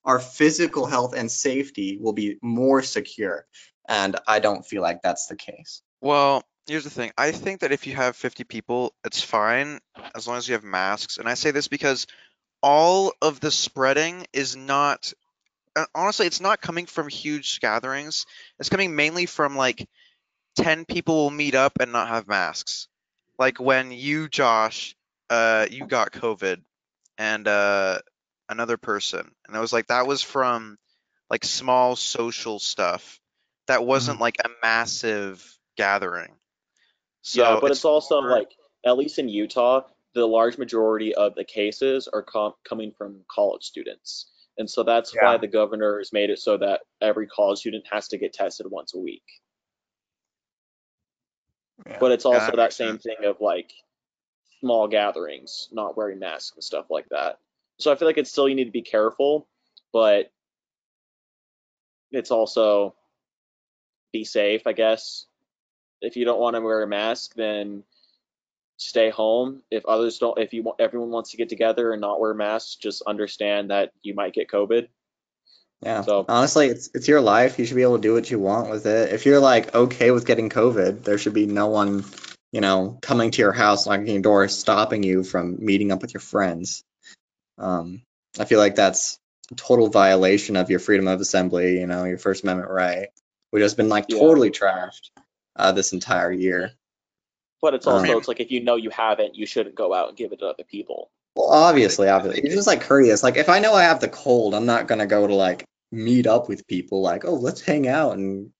our 0.05 0.19
physical 0.19 0.85
health 0.85 1.13
and 1.13 1.29
safety 1.29 1.97
will 1.99 2.13
be 2.13 2.37
more 2.41 2.81
secure. 2.81 3.45
And 3.87 4.15
I 4.27 4.39
don't 4.39 4.65
feel 4.65 4.81
like 4.81 5.01
that's 5.01 5.27
the 5.27 5.35
case. 5.35 5.81
Well, 5.99 6.43
here's 6.65 6.85
the 6.85 6.89
thing. 6.89 7.11
I 7.17 7.31
think 7.31 7.59
that 7.59 7.71
if 7.71 7.85
you 7.85 7.95
have 7.95 8.15
50 8.15 8.45
people, 8.45 8.93
it's 9.03 9.21
fine 9.21 9.79
as 10.15 10.27
long 10.27 10.37
as 10.37 10.47
you 10.47 10.53
have 10.53 10.63
masks. 10.63 11.17
And 11.17 11.27
I 11.27 11.33
say 11.33 11.51
this 11.51 11.67
because 11.67 12.07
all 12.61 13.13
of 13.21 13.39
the 13.39 13.51
spreading 13.51 14.25
is 14.33 14.55
not, 14.55 15.13
uh, 15.75 15.85
honestly, 15.95 16.27
it's 16.27 16.41
not 16.41 16.61
coming 16.61 16.85
from 16.85 17.07
huge 17.07 17.59
gatherings. 17.59 18.25
It's 18.59 18.69
coming 18.69 18.95
mainly 18.95 19.25
from 19.25 19.55
like 19.55 19.87
10 20.57 20.85
people 20.85 21.15
will 21.15 21.31
meet 21.31 21.55
up 21.55 21.73
and 21.79 21.91
not 21.91 22.09
have 22.09 22.27
masks. 22.27 22.87
Like 23.39 23.59
when 23.59 23.91
you, 23.91 24.29
Josh, 24.29 24.95
uh, 25.29 25.67
you 25.69 25.87
got 25.87 26.11
COVID 26.11 26.61
and 27.17 27.47
uh, 27.47 27.99
another 28.49 28.77
person. 28.77 29.31
And 29.47 29.55
it 29.55 29.59
was 29.59 29.73
like, 29.73 29.87
that 29.87 30.07
was 30.07 30.21
from 30.21 30.77
like 31.29 31.45
small 31.45 31.95
social 31.95 32.59
stuff. 32.59 33.19
That 33.67 33.85
wasn't 33.85 34.19
like 34.19 34.37
a 34.43 34.49
massive 34.61 35.57
gathering. 35.77 36.33
So 37.21 37.41
yeah, 37.41 37.59
but 37.61 37.71
it's, 37.71 37.85
also 37.85 38.21
more- 38.21 38.31
like 38.31 38.51
at 38.85 38.97
least 38.97 39.19
in 39.19 39.29
Utah, 39.29 39.83
the 40.13 40.25
large 40.25 40.57
majority 40.57 41.13
of 41.15 41.35
the 41.35 41.43
cases 41.43 42.07
are 42.11 42.21
com- 42.21 42.53
coming 42.67 42.91
from 42.97 43.21
college 43.29 43.63
students, 43.63 44.31
and 44.57 44.69
so 44.69 44.83
that's 44.83 45.15
why 45.19 45.37
the 45.37 45.47
governor 45.47 45.97
has 45.97 46.13
made 46.13 46.29
it 46.29 46.39
so 46.39 46.57
that 46.57 46.81
every 47.01 47.27
college 47.27 47.59
student 47.59 47.85
has 47.89 48.07
to 48.09 48.17
get 48.17 48.33
tested 48.33 48.67
once 48.69 48.93
a 48.93 48.99
week. 48.99 49.23
Yeah. 51.87 51.97
But 51.99 52.11
it's 52.11 52.25
also 52.25 52.47
that 52.47 52.55
that 52.57 52.73
same 52.73 52.99
sense. 52.99 53.03
thing 53.03 53.25
of 53.25 53.41
like 53.41 53.71
small 54.59 54.87
gatherings, 54.87 55.69
not 55.71 55.97
wearing 55.97 56.19
masks 56.19 56.55
and 56.55 56.63
stuff 56.63 56.85
like 56.89 57.09
that. 57.09 57.39
So 57.79 57.91
I 57.91 57.95
feel 57.95 58.07
like 58.07 58.17
it's 58.17 58.31
still 58.31 58.47
you 58.47 58.55
need 58.55 58.65
to 58.65 58.71
be 58.71 58.83
careful, 58.83 59.47
but 59.91 60.31
it's 62.11 62.31
also 62.31 62.95
be 64.13 64.23
safe, 64.23 64.67
I 64.67 64.73
guess. 64.73 65.25
If 66.01 66.15
you 66.15 66.25
don't 66.25 66.39
want 66.39 66.55
to 66.55 66.61
wear 66.61 66.83
a 66.83 66.87
mask, 66.87 67.33
then 67.35 67.83
stay 68.81 69.09
home. 69.09 69.61
If 69.69 69.85
others 69.85 70.17
don't, 70.17 70.39
if 70.39 70.53
you 70.53 70.63
want, 70.63 70.81
everyone 70.81 71.11
wants 71.11 71.31
to 71.31 71.37
get 71.37 71.49
together 71.49 71.91
and 71.91 72.01
not 72.01 72.19
wear 72.19 72.33
masks, 72.33 72.75
just 72.75 73.03
understand 73.03 73.69
that 73.69 73.91
you 74.01 74.13
might 74.15 74.33
get 74.33 74.49
COVID. 74.49 74.87
Yeah. 75.83 76.01
So- 76.01 76.25
Honestly, 76.27 76.67
it's 76.67 76.89
it's 76.93 77.07
your 77.07 77.21
life. 77.21 77.59
You 77.59 77.65
should 77.65 77.75
be 77.75 77.83
able 77.83 77.97
to 77.97 78.01
do 78.01 78.13
what 78.13 78.29
you 78.29 78.39
want 78.39 78.69
with 78.69 78.85
it. 78.85 79.13
If 79.13 79.25
you're 79.25 79.39
like 79.39 79.73
okay 79.73 80.11
with 80.11 80.25
getting 80.25 80.49
COVID, 80.49 81.03
there 81.03 81.17
should 81.17 81.33
be 81.33 81.45
no 81.45 81.67
one, 81.67 82.03
you 82.51 82.61
know, 82.61 82.97
coming 83.01 83.31
to 83.31 83.41
your 83.41 83.51
house, 83.53 83.85
knocking 83.85 84.07
your 84.07 84.21
door, 84.21 84.47
stopping 84.47 85.03
you 85.03 85.23
from 85.23 85.63
meeting 85.63 85.91
up 85.91 86.01
with 86.01 86.13
your 86.13 86.21
friends. 86.21 86.83
Um, 87.57 88.01
I 88.39 88.45
feel 88.45 88.59
like 88.59 88.75
that's 88.75 89.19
a 89.51 89.55
total 89.55 89.89
violation 89.89 90.55
of 90.55 90.69
your 90.69 90.79
freedom 90.79 91.07
of 91.07 91.21
assembly, 91.21 91.79
you 91.79 91.87
know, 91.87 92.05
your 92.05 92.17
First 92.17 92.43
Amendment 92.43 92.71
right, 92.71 93.09
which 93.51 93.61
has 93.61 93.75
been 93.75 93.89
like 93.89 94.05
Yeah. 94.07 94.19
totally 94.19 94.49
trashed 94.51 95.09
uh, 95.55 95.71
this 95.71 95.93
entire 95.93 96.31
year. 96.31 96.71
But 97.61 97.73
it's 97.75 97.87
Um, 97.87 97.93
also 97.95 98.17
it's 98.17 98.27
like 98.27 98.39
if 98.39 98.51
you 98.51 98.63
know 98.63 98.75
you 98.75 98.89
haven't, 98.89 99.35
you 99.35 99.45
shouldn't 99.45 99.75
go 99.75 99.93
out 99.93 100.09
and 100.09 100.17
give 100.17 100.31
it 100.31 100.39
to 100.39 100.47
other 100.47 100.63
people. 100.63 101.11
Well, 101.35 101.49
obviously, 101.49 102.09
obviously, 102.09 102.41
it's 102.43 102.55
just 102.55 102.67
like 102.67 102.81
courteous. 102.81 103.23
Like 103.23 103.37
if 103.37 103.49
I 103.49 103.59
know 103.59 103.73
I 103.73 103.83
have 103.83 103.99
the 104.01 104.09
cold, 104.09 104.53
I'm 104.55 104.65
not 104.65 104.87
gonna 104.87 105.07
go 105.07 105.25
to 105.27 105.35
like 105.35 105.65
meet 105.91 106.27
up 106.27 106.49
with 106.49 106.67
people. 106.67 107.01
Like, 107.01 107.25
oh, 107.25 107.35
let's 107.35 107.61
hang 107.61 107.87
out 107.87 108.17
and 108.17 108.51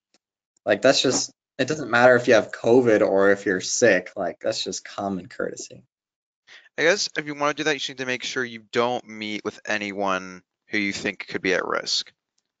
like 0.64 0.82
that's 0.82 1.02
just. 1.02 1.30
It 1.58 1.68
doesn't 1.68 1.90
matter 1.90 2.16
if 2.16 2.26
you 2.28 2.34
have 2.34 2.50
COVID 2.50 3.06
or 3.06 3.30
if 3.30 3.44
you're 3.44 3.60
sick. 3.60 4.12
Like 4.16 4.38
that's 4.40 4.64
just 4.64 4.84
common 4.84 5.28
courtesy. 5.28 5.84
I 6.78 6.82
guess 6.82 7.10
if 7.16 7.26
you 7.26 7.34
want 7.34 7.56
to 7.56 7.60
do 7.62 7.64
that, 7.64 7.74
you 7.74 7.78
just 7.78 7.90
need 7.90 7.98
to 7.98 8.06
make 8.06 8.24
sure 8.24 8.42
you 8.42 8.62
don't 8.72 9.06
meet 9.06 9.44
with 9.44 9.60
anyone 9.66 10.42
who 10.68 10.78
you 10.78 10.92
think 10.92 11.26
could 11.28 11.42
be 11.42 11.52
at 11.54 11.66
risk. 11.66 12.10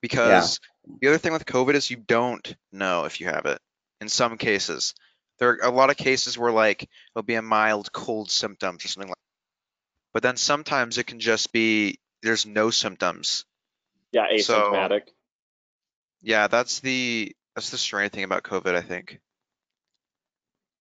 because 0.02 0.60
the 1.00 1.08
other 1.08 1.18
thing 1.18 1.32
with 1.32 1.46
COVID 1.46 1.74
is 1.74 1.90
you 1.90 1.96
don't 1.96 2.54
know 2.70 3.04
if 3.06 3.20
you 3.20 3.26
have 3.28 3.46
it 3.46 3.58
in 4.00 4.08
some 4.08 4.36
cases. 4.36 4.94
There 5.42 5.50
are 5.50 5.58
a 5.68 5.70
lot 5.74 5.90
of 5.90 5.96
cases 5.96 6.38
where 6.38 6.52
like 6.52 6.84
it'll 6.84 7.24
be 7.24 7.34
a 7.34 7.42
mild 7.42 7.90
cold 7.90 8.30
symptoms 8.30 8.84
or 8.84 8.88
something 8.88 9.08
like 9.08 9.16
that. 9.16 10.12
but 10.12 10.22
then 10.22 10.36
sometimes 10.36 10.98
it 10.98 11.08
can 11.08 11.18
just 11.18 11.52
be 11.52 11.98
there's 12.22 12.46
no 12.46 12.70
symptoms. 12.70 13.44
Yeah, 14.12 14.26
So- 14.38 14.70
asymptomatic. 14.70 15.08
Yeah, 16.20 16.46
that's 16.46 16.78
the 16.78 17.34
that's 17.56 17.70
the 17.70 17.76
strange 17.78 18.12
thing 18.12 18.22
about 18.22 18.44
COVID, 18.44 18.76
I 18.76 18.82
think. 18.82 19.18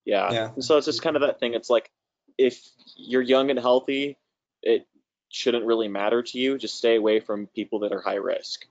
Yeah. 0.05 0.31
Yeah. 0.31 0.51
So 0.59 0.77
it's 0.77 0.85
just 0.85 1.01
kind 1.01 1.15
of 1.15 1.23
that 1.23 1.39
thing. 1.39 1.55
It's 1.55 1.71
like 1.71 1.89
if 2.37 2.61
you're 2.95 3.23
young 3.23 3.49
and 3.49 3.57
healthy, 3.57 4.15
it 4.61 4.87
shouldn't 5.29 5.65
really 5.65 5.87
matter 5.87 6.21
to 6.21 6.37
you. 6.37 6.59
Just 6.59 6.77
stay 6.77 6.97
away 6.97 7.19
from 7.19 7.47
people 7.47 7.79
that 7.79 7.93
are 7.93 8.01
high 8.01 8.21
risk. 8.21 8.67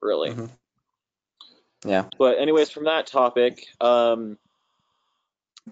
Really. 0.00 0.30
Mhm. 0.30 0.50
Yeah. 1.84 2.08
But 2.18 2.38
anyways, 2.38 2.70
from 2.70 2.84
that 2.84 3.06
topic, 3.06 3.66
um, 3.78 4.38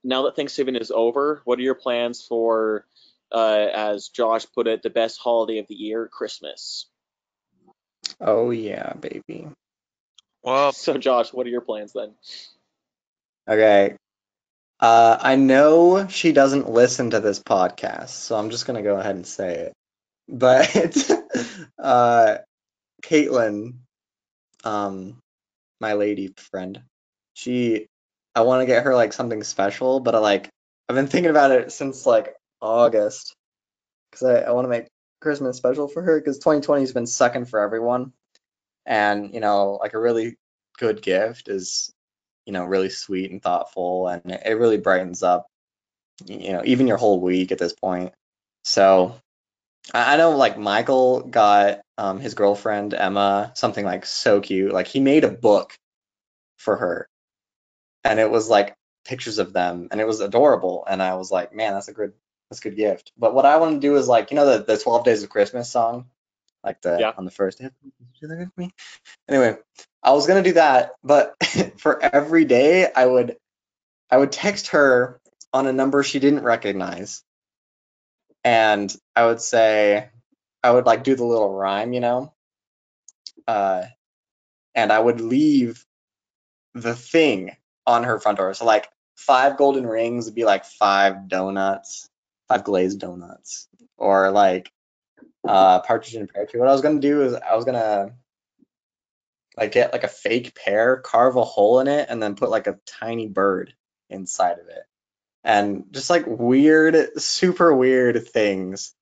now 0.03 0.23
that 0.23 0.37
Thanksgiving 0.37 0.77
is 0.77 0.91
over, 0.91 1.41
what 1.45 1.59
are 1.59 1.63
your 1.63 1.75
plans 1.75 2.25
for, 2.27 2.87
uh, 3.33 3.69
as 3.75 4.09
Josh 4.09 4.47
put 4.55 4.67
it, 4.67 4.83
the 4.83 4.91
best 4.91 5.19
holiday 5.19 5.59
of 5.59 5.69
the 5.69 5.75
year, 5.75 6.09
Christmas? 6.09 6.87
Oh 8.21 8.51
yeah, 8.51 8.93
baby. 8.95 9.49
Well, 10.43 10.73
So 10.73 10.99
Josh, 10.99 11.33
what 11.33 11.47
are 11.47 11.51
your 11.51 11.63
plans 11.63 11.93
then? 11.93 12.13
Okay. 13.49 13.97
Uh, 14.81 15.17
I 15.21 15.37
know 15.37 16.09
she 16.09 16.33
doesn't 16.33 16.69
listen 16.71 17.11
to 17.11 17.21
this 17.21 17.43
podcast, 17.43 18.11
so 18.11 18.37
I'm 18.37 18.51
just 18.51 18.67
gonna 18.67 18.83
go 18.83 18.97
ahead 18.97 19.15
and 19.17 19.27
say 19.27 19.55
it. 19.55 19.73
But 20.29 21.11
uh, 21.79 22.39
Caitlin, 23.03 23.77
um, 24.65 25.19
my 25.81 25.95
lady 25.95 26.35
friend, 26.51 26.83
she, 27.35 27.87
I 28.35 28.43
want 28.43 28.63
to 28.63 28.67
get 28.67 28.85
her 28.85 28.95
like 28.95 29.13
something 29.13 29.43
special, 29.43 30.01
but 30.01 30.15
I 30.15 30.19
like 30.19 30.49
I've 30.89 30.97
been 30.97 31.07
thinking 31.07 31.31
about 31.31 31.51
it 31.53 31.73
since 31.73 32.07
like 32.07 32.35
August, 32.61 33.35
because 34.11 34.27
I, 34.27 34.41
I 34.41 34.51
want 34.53 34.65
to 34.67 34.71
make 34.71 34.89
Christmas 35.21 35.57
special 35.57 35.89
for 35.89 36.03
her 36.03 36.21
because 36.21 36.39
2020 36.39 36.83
has 36.83 36.93
been 36.93 37.07
sucking 37.07 37.47
for 37.47 37.61
everyone, 37.61 38.13
and 38.87 39.33
you 39.35 39.41
know 39.41 39.79
like 39.81 39.95
a 39.95 40.01
really 40.01 40.37
good 40.79 41.03
gift 41.03 41.49
is 41.49 41.93
you 42.47 42.53
know, 42.53 42.65
really 42.65 42.91
sweet 42.91 43.31
and 43.31 43.43
thoughtful, 43.43 44.09
and 44.09 44.23
it 44.31 44.59
really 44.59 44.79
brightens 44.79 45.23
up, 45.23 45.47
you 46.27 46.53
know, 46.53 46.63
even 46.65 46.87
your 46.87 46.97
whole 46.97 47.21
week 47.21 47.53
at 47.53 47.59
this 47.59 47.73
point. 47.73 48.13
So 48.65 49.17
I 49.93 50.15
I 50.15 50.17
know 50.17 50.37
like 50.37 50.59
Michael 50.59 51.21
got 51.23 51.81
um, 51.99 52.21
his 52.21 52.35
girlfriend 52.35 52.95
Emma 52.95 53.53
something 53.55 53.85
like 53.85 54.07
so 54.07 54.41
cute. 54.41 54.73
Like 54.73 54.89
he 54.89 55.01
made 55.01 55.25
a 55.25 55.31
book 55.31 55.75
for 56.59 56.77
her, 56.77 57.09
and 58.05 58.21
it 58.21 58.31
was 58.31 58.49
like 58.49 58.77
pictures 59.07 59.39
of 59.39 59.53
them, 59.53 59.89
and 59.91 60.01
it 60.01 60.07
was 60.07 60.21
adorable. 60.21 60.85
And 60.89 61.03
I 61.03 61.15
was 61.17 61.31
like, 61.31 61.55
man, 61.55 61.75
that's 61.75 61.89
a 61.89 61.93
good 61.95 62.13
that's 62.51 62.61
a 62.61 62.71
good 62.71 62.77
gift. 62.77 63.13
But 63.19 63.35
what 63.35 63.47
I 63.47 63.57
want 63.59 63.75
to 63.81 63.87
do 63.87 63.97
is 63.97 64.09
like, 64.09 64.31
you 64.31 64.37
know, 64.37 64.47
the 64.59 64.65
the 64.65 64.79
Twelve 64.79 65.05
Days 65.05 65.23
of 65.23 65.31
Christmas 65.31 65.71
song, 65.71 66.07
like 66.65 66.81
the 66.83 66.99
Yeah. 67.01 67.13
on 67.17 67.25
the 67.25 67.31
first 67.31 67.59
day. 67.59 67.67
of 67.67 67.73
Christmas, 68.21 68.39
with 68.41 68.59
me. 68.59 68.73
Anyway, 69.29 69.57
I 70.03 70.13
was 70.13 70.27
gonna 70.27 70.43
do 70.43 70.55
that, 70.55 70.93
but 71.05 71.35
for 71.79 72.03
every 72.03 72.45
day 72.45 72.91
I 72.95 73.07
would 73.07 73.37
I 74.11 74.19
would 74.19 74.33
text 74.33 74.69
her 74.69 75.21
on 75.53 75.67
a 75.67 75.73
number 75.73 76.03
she 76.03 76.21
didn't 76.21 76.43
recognize. 76.45 77.23
And 78.45 78.95
I 79.17 79.27
would 79.27 79.41
say 79.41 80.11
I 80.63 80.71
would 80.71 80.87
like 80.87 81.05
do 81.05 81.17
the 81.17 81.25
little 81.25 81.53
rhyme, 81.53 81.93
you 81.93 82.01
know? 82.01 82.33
Uh 83.47 83.85
and 84.75 84.93
I 84.93 84.99
would 84.99 85.21
leave 85.21 85.85
the 86.75 86.95
thing 86.95 87.57
on 87.87 88.05
her 88.05 88.19
front 88.19 88.39
door. 88.39 88.55
So 88.55 88.65
like 88.65 88.89
five 89.17 89.57
golden 89.57 89.87
rings 89.87 90.27
would 90.27 90.35
be 90.35 90.45
like 90.45 90.65
five 90.65 91.29
donuts, 91.29 92.09
five 92.49 92.65
glazed 92.65 93.01
donuts. 93.01 93.69
Or 93.97 94.31
like 94.31 94.73
uh 95.47 95.81
partridge 95.81 96.15
in 96.15 96.23
a 96.23 96.27
pear 96.27 96.47
tree. 96.47 96.61
What 96.61 96.69
I 96.69 96.73
was 96.73 96.81
gonna 96.81 97.01
do 97.01 97.23
is 97.23 97.35
I 97.35 97.55
was 97.55 97.65
gonna 97.65 98.15
like 99.57 99.73
get 99.73 99.93
like 99.93 100.05
a 100.05 100.09
fake 100.09 100.55
pear, 100.55 100.97
carve 100.97 101.37
a 101.37 101.45
hole 101.45 101.81
in 101.81 101.89
it, 101.89 102.07
and 102.09 102.23
then 102.23 102.35
put 102.35 102.51
like 102.51 102.67
a 102.67 102.79
tiny 102.87 103.29
bird 103.29 103.75
inside 104.11 104.59
of 104.59 104.69
it. 104.69 104.83
And 105.45 105.85
just 105.93 106.11
like 106.11 106.25
weird, 106.27 107.21
super 107.21 107.75
weird 107.75 108.27
things. 108.29 108.95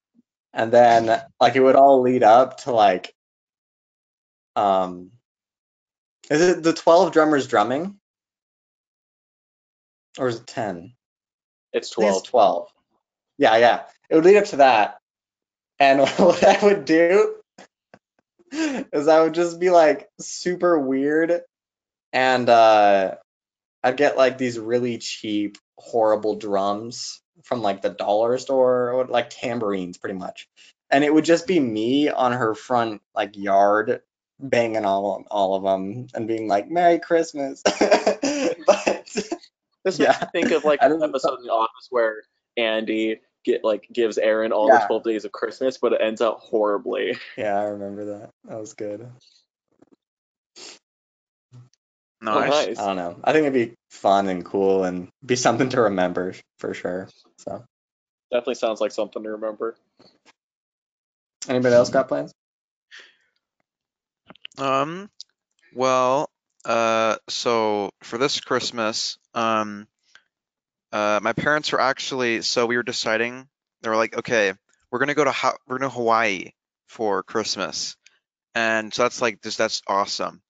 And 0.52 0.72
then 0.72 1.22
like 1.40 1.56
it 1.56 1.60
would 1.60 1.76
all 1.76 2.02
lead 2.02 2.22
up 2.22 2.58
to 2.62 2.72
like 2.72 3.14
um 4.54 5.10
is 6.30 6.40
it 6.40 6.62
the 6.62 6.72
12 6.72 7.12
drummers 7.12 7.46
drumming? 7.46 7.98
Or 10.18 10.28
is 10.28 10.36
it 10.36 10.46
10? 10.46 10.92
It's 11.72 11.90
12. 11.90 12.16
It's 12.16 12.28
12. 12.28 12.68
Yeah, 13.38 13.56
yeah. 13.56 13.82
It 14.10 14.14
would 14.14 14.24
lead 14.24 14.36
up 14.36 14.44
to 14.46 14.56
that. 14.56 14.98
And 15.78 16.00
what 16.18 16.44
I 16.44 16.64
would 16.64 16.84
do 16.84 17.36
is 18.52 19.08
I 19.08 19.22
would 19.22 19.34
just 19.34 19.58
be 19.58 19.70
like 19.70 20.08
super 20.20 20.78
weird 20.78 21.40
and 22.12 22.48
uh 22.48 23.14
I'd 23.82 23.96
get 23.96 24.16
like 24.16 24.38
these 24.38 24.58
really 24.58 24.98
cheap, 24.98 25.58
horrible 25.76 26.36
drums 26.36 27.20
from 27.42 27.62
like 27.62 27.82
the 27.82 27.90
dollar 27.90 28.38
store 28.38 28.92
or 28.92 29.06
like 29.06 29.30
tambourines 29.30 29.98
pretty 29.98 30.16
much. 30.16 30.48
And 30.90 31.02
it 31.02 31.12
would 31.12 31.24
just 31.24 31.46
be 31.46 31.58
me 31.58 32.08
on 32.08 32.32
her 32.32 32.54
front 32.54 33.00
like 33.14 33.36
yard 33.36 34.02
banging 34.38 34.84
all 34.84 35.24
all 35.30 35.54
of 35.54 35.62
them 35.62 36.06
and 36.14 36.28
being 36.28 36.46
like 36.46 36.70
Merry 36.70 36.98
Christmas. 37.00 37.62
but 39.84 39.90
This 39.90 39.98
Yeah. 39.98 40.08
makes 40.08 40.20
me 40.20 40.28
think 40.32 40.52
of 40.52 40.64
like 40.64 40.80
an 40.82 41.02
episode 41.02 41.38
in 41.40 41.44
The 41.46 41.52
Office 41.52 41.88
where 41.90 42.22
Andy 42.56 43.20
get 43.44 43.64
like 43.64 43.88
gives 43.92 44.18
Erin 44.18 44.52
all 44.52 44.68
Yeah. 44.68 44.78
the 44.80 44.86
12 44.86 45.02
days 45.04 45.24
of 45.24 45.32
Christmas, 45.32 45.78
but 45.78 45.92
it 45.92 46.00
ends 46.00 46.20
out 46.20 46.38
horribly. 46.40 47.18
yeah, 47.36 47.58
I 47.60 47.64
remember 47.64 48.04
that. 48.06 48.30
That 48.44 48.58
was 48.60 48.74
good. 48.74 49.10
Oh, 52.24 52.38
nice. 52.38 52.68
nice. 52.68 52.78
I 52.78 52.86
don't 52.86 52.96
know. 52.96 53.16
I 53.24 53.32
think 53.32 53.46
it'd 53.48 53.70
be 53.70 53.74
fun 53.90 54.28
and 54.28 54.44
cool 54.44 54.84
and 54.84 55.08
be 55.26 55.34
something 55.34 55.68
to 55.70 55.82
remember 55.82 56.34
for 56.58 56.72
sure. 56.72 57.08
So, 57.38 57.64
Definitely 58.30 58.54
sounds 58.54 58.80
like 58.80 58.92
something 58.92 59.22
to 59.24 59.30
remember. 59.32 59.76
anybody 61.48 61.74
else 61.74 61.90
got 61.90 62.06
plans? 62.08 62.32
Um, 64.56 65.10
well, 65.74 66.30
uh, 66.64 67.16
so 67.28 67.90
for 68.02 68.18
this 68.18 68.40
Christmas, 68.40 69.18
um, 69.34 69.86
uh, 70.92 71.20
my 71.22 71.32
parents 71.32 71.72
were 71.72 71.80
actually, 71.80 72.42
so 72.42 72.66
we 72.66 72.76
were 72.76 72.82
deciding, 72.82 73.48
they 73.82 73.88
were 73.88 73.96
like, 73.96 74.16
okay, 74.16 74.52
we're 74.90 74.98
gonna 74.98 75.14
go 75.14 75.24
to 75.24 75.32
ha 75.32 75.54
we're 75.66 75.78
gonna 75.78 75.90
Hawaii 75.90 76.50
for 76.86 77.22
Christmas, 77.22 77.96
and 78.54 78.92
so 78.92 79.02
that's 79.02 79.22
like 79.22 79.42
just 79.42 79.58
that's 79.58 79.82
awesome. 79.86 80.42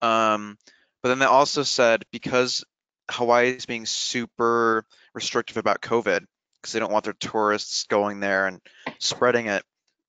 Um, 0.00 0.56
but 1.02 1.10
then 1.10 1.18
they 1.18 1.26
also 1.26 1.62
said 1.62 2.04
because 2.10 2.64
Hawaii 3.10 3.50
is 3.50 3.66
being 3.66 3.86
super 3.86 4.84
restrictive 5.14 5.58
about 5.58 5.82
COVID 5.82 6.24
because 6.56 6.72
they 6.72 6.80
don't 6.80 6.92
want 6.92 7.04
their 7.04 7.12
tourists 7.12 7.84
going 7.84 8.20
there 8.20 8.46
and 8.46 8.60
spreading 8.98 9.46
it. 9.46 9.62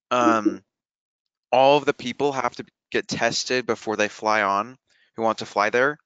Um, 0.09 0.63
all 1.51 1.77
of 1.77 1.85
the 1.85 1.93
people 1.93 2.31
have 2.31 2.55
to 2.55 2.65
get 2.91 3.07
tested 3.07 3.65
before 3.65 3.97
they 3.97 4.07
fly 4.07 4.43
on 4.43 4.77
who 5.15 5.21
want 5.21 5.39
to 5.39 5.45
fly 5.45 5.69
there. 5.69 5.97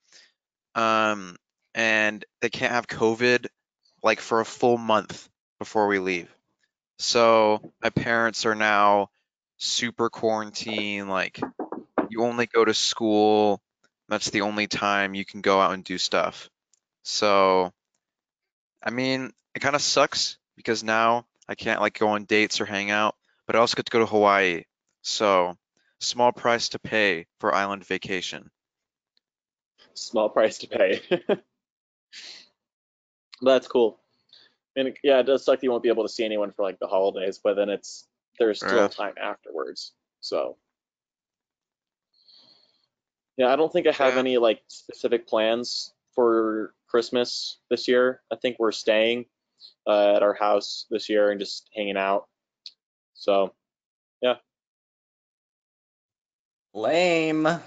Um, 0.76 1.38
and 1.74 2.24
they 2.42 2.50
can't 2.50 2.74
have 2.74 2.88
COVID 2.88 3.48
like 4.04 4.20
for 4.20 4.40
a 4.40 4.46
full 4.46 4.78
month 4.78 5.28
before 5.60 5.88
we 5.88 6.00
leave. 6.00 6.30
So 7.00 7.74
my 7.82 7.90
parents 7.90 8.46
are 8.46 8.56
now 8.56 9.10
super 9.58 10.10
quarantine, 10.10 11.08
like 11.08 11.40
you 12.10 12.24
only 12.24 12.46
go 12.46 12.64
to 12.66 12.74
school. 12.74 13.62
That's 14.10 14.30
the 14.30 14.42
only 14.42 14.68
time 14.68 15.14
you 15.14 15.26
can 15.26 15.42
go 15.42 15.60
out 15.60 15.74
and 15.74 15.84
do 15.84 15.98
stuff. 15.98 16.50
So, 17.04 17.72
I 18.84 18.90
mean, 18.90 19.32
it 19.54 19.60
kind 19.60 19.76
of 19.76 19.82
sucks 19.82 20.38
because 20.56 20.84
now 20.84 21.26
I 21.48 21.56
can't 21.56 21.82
like 21.82 21.98
go 21.98 22.10
on 22.10 22.26
dates 22.26 22.62
or 22.62 22.66
hang 22.66 22.92
out, 22.92 23.16
but 23.46 23.56
I 23.56 23.60
also 23.60 23.76
get 23.76 23.86
to 23.86 23.92
go 23.92 24.00
to 24.00 24.06
Hawaii. 24.06 24.64
So, 25.02 25.56
small 26.00 26.32
price 26.32 26.70
to 26.70 26.80
pay 26.80 27.28
for 27.40 27.54
island 27.54 27.86
vacation. 27.86 28.50
Small 29.98 30.30
price 30.30 30.60
to 30.60 30.68
pay. 30.68 31.02
That's 33.42 33.68
cool. 33.68 34.00
And 34.76 34.96
yeah, 35.04 35.20
it 35.20 35.24
does 35.24 35.44
suck 35.44 35.60
that 35.60 35.64
you 35.64 35.72
won't 35.72 35.82
be 35.82 35.90
able 35.90 36.04
to 36.04 36.10
see 36.10 36.24
anyone 36.24 36.52
for 36.52 36.62
like 36.64 36.78
the 36.80 36.88
holidays, 36.88 37.40
but 37.44 37.56
then 37.56 37.70
it's 37.70 38.08
there's 38.38 38.60
still 38.60 38.78
Yeah. 38.78 38.88
time 38.90 39.16
afterwards. 39.22 39.94
So 40.22 40.58
yeah, 43.38 43.52
I 43.52 43.56
don't 43.56 43.74
think 43.74 43.88
I 43.88 43.92
have 43.92 44.14
Yeah. 44.14 44.20
any 44.20 44.38
like 44.38 44.62
specific 44.68 45.28
plans 45.28 45.94
for 46.14 46.76
Christmas 46.88 47.58
this 47.70 47.88
year. 47.88 48.22
I 48.32 48.36
think 48.36 48.58
we're 48.60 48.72
staying 48.72 49.26
uh, 49.88 50.16
at 50.16 50.24
our 50.24 50.36
house 50.36 50.86
this 50.92 51.10
year 51.10 51.32
and 51.32 51.40
just 51.40 51.68
hanging 51.76 51.98
out. 51.98 52.28
So 53.16 53.56
yeah. 54.22 54.36
Lame. 56.74 57.62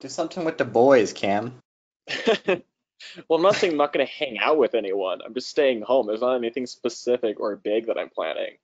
Do 0.00 0.08
something 0.08 0.44
with 0.44 0.58
the 0.58 0.64
boys, 0.64 1.12
Cam. 1.12 1.54
well, 2.46 2.62
I'm 3.30 3.42
not 3.42 3.56
saying 3.56 3.72
I'm 3.72 3.78
not 3.78 3.92
going 3.92 4.06
to 4.06 4.12
hang 4.12 4.38
out 4.38 4.58
with 4.58 4.74
anyone. 4.74 5.20
I'm 5.24 5.34
just 5.34 5.48
staying 5.48 5.82
home. 5.82 6.06
There's 6.06 6.20
not 6.20 6.36
anything 6.36 6.66
specific 6.66 7.40
or 7.40 7.56
big 7.56 7.86
that 7.86 7.98
I'm 7.98 8.10
planning. 8.10 8.56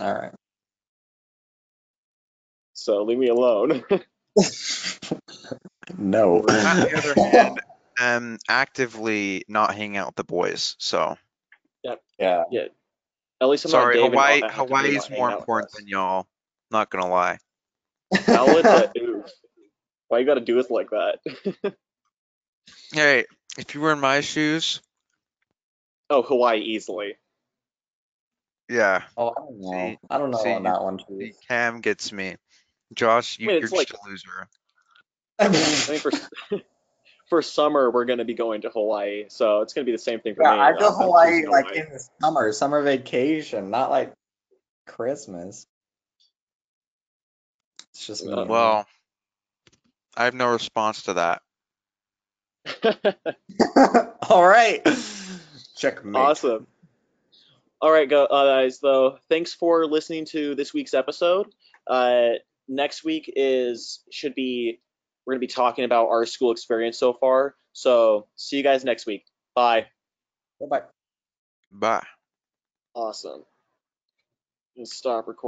All 0.00 0.14
right. 0.14 0.32
So 2.72 3.02
leave 3.02 3.18
me 3.18 3.28
alone. 3.28 3.84
no. 5.96 6.38
On 6.38 6.46
the 6.46 6.92
other 6.96 7.14
hand, 7.20 7.60
I'm 7.98 8.16
um, 8.32 8.38
actively 8.48 9.44
not 9.48 9.74
hanging 9.74 9.96
out 9.96 10.08
with 10.08 10.16
the 10.16 10.24
boys, 10.24 10.76
so 10.78 11.16
Yeah. 11.82 12.44
Yeah. 12.50 12.64
At 13.40 13.48
least 13.48 13.64
I'm 13.66 13.70
sorry, 13.70 13.96
not 13.96 14.02
David. 14.02 14.12
Hawaii 14.12 14.42
I'll 14.42 14.48
have 14.48 14.68
to 14.68 14.74
be 14.74 14.74
Hawaii's 14.74 15.10
more 15.10 15.30
important 15.30 15.72
than 15.72 15.88
y'all. 15.88 16.26
Not 16.70 16.90
gonna 16.90 17.08
lie. 17.08 17.38
Now 18.28 18.46
it's 18.48 18.68
a 18.68 18.92
oof. 18.98 19.05
Why 20.08 20.18
you 20.20 20.26
got 20.26 20.34
to 20.34 20.40
do 20.40 20.58
it 20.58 20.70
like 20.70 20.90
that? 20.90 21.74
Hey, 22.92 23.24
if 23.58 23.74
you 23.74 23.80
were 23.80 23.92
in 23.92 24.00
my 24.00 24.20
shoes, 24.20 24.80
oh, 26.08 26.22
Hawaii 26.22 26.60
easily. 26.60 27.16
yeah, 28.68 29.02
Oh, 29.16 29.30
I 29.30 29.34
don't 29.40 29.60
know. 29.60 29.70
See- 29.72 29.98
I 30.08 30.18
don't 30.18 30.30
know 30.30 30.38
see, 30.38 30.52
on 30.52 30.62
that 30.64 30.82
one, 30.82 30.98
too. 30.98 31.30
Cam 31.48 31.80
gets 31.80 32.12
me. 32.12 32.36
Josh, 32.94 33.38
you, 33.40 33.46
I 33.46 33.48
mean, 33.48 33.54
you're 33.56 33.64
it's 33.64 33.72
just 33.72 33.92
like- 33.92 34.00
a 34.00 34.08
loser. 34.08 34.48
I 35.38 35.48
mean, 35.48 35.98
for 35.98 36.12
for 37.28 37.42
summer 37.42 37.90
we're 37.90 38.04
going 38.04 38.18
to 38.20 38.24
be 38.24 38.34
going 38.34 38.62
to 38.62 38.70
Hawaii, 38.70 39.24
so 39.28 39.62
it's 39.62 39.72
going 39.74 39.84
to 39.84 39.90
be 39.90 39.94
the 39.96 40.02
same 40.02 40.20
thing 40.20 40.34
for 40.36 40.44
Yeah, 40.44 40.52
me. 40.52 40.58
I 40.60 40.66
I'm- 40.68 40.78
go 40.78 40.88
I'm 40.88 40.94
Hawaii 40.94 41.46
like 41.46 41.66
Hawaii. 41.66 41.78
in 41.86 41.92
the 41.92 42.00
summer, 42.22 42.52
summer 42.52 42.82
vacation, 42.82 43.70
not 43.70 43.90
like 43.90 44.12
Christmas. 44.86 45.66
It's 47.90 48.06
just 48.06 48.24
me. 48.24 48.32
Uh, 48.32 48.40
and 48.42 48.50
Well, 48.50 48.86
I 50.16 50.24
have 50.24 50.34
no 50.34 50.50
response 50.50 51.02
to 51.04 51.14
that. 51.14 51.42
All 54.30 54.46
right. 54.46 54.82
Checkmate. 55.76 56.16
Awesome. 56.16 56.66
All 57.80 57.92
right, 57.92 58.08
go- 58.08 58.24
uh, 58.24 58.62
guys. 58.62 58.80
Though, 58.80 59.18
thanks 59.28 59.52
for 59.52 59.86
listening 59.86 60.24
to 60.26 60.54
this 60.54 60.72
week's 60.72 60.94
episode. 60.94 61.48
Uh, 61.86 62.30
next 62.68 63.04
week 63.04 63.32
is 63.36 64.00
should 64.10 64.34
be 64.34 64.80
we're 65.24 65.34
gonna 65.34 65.40
be 65.40 65.46
talking 65.46 65.84
about 65.84 66.08
our 66.08 66.24
school 66.24 66.52
experience 66.52 66.98
so 66.98 67.12
far. 67.12 67.54
So 67.72 68.26
see 68.36 68.56
you 68.56 68.62
guys 68.62 68.84
next 68.84 69.06
week. 69.06 69.26
Bye. 69.54 69.86
Bye-bye. 70.60 70.82
Bye. 71.70 72.06
Awesome. 72.94 73.44
And 74.76 74.88
stop 74.88 75.28
recording. 75.28 75.36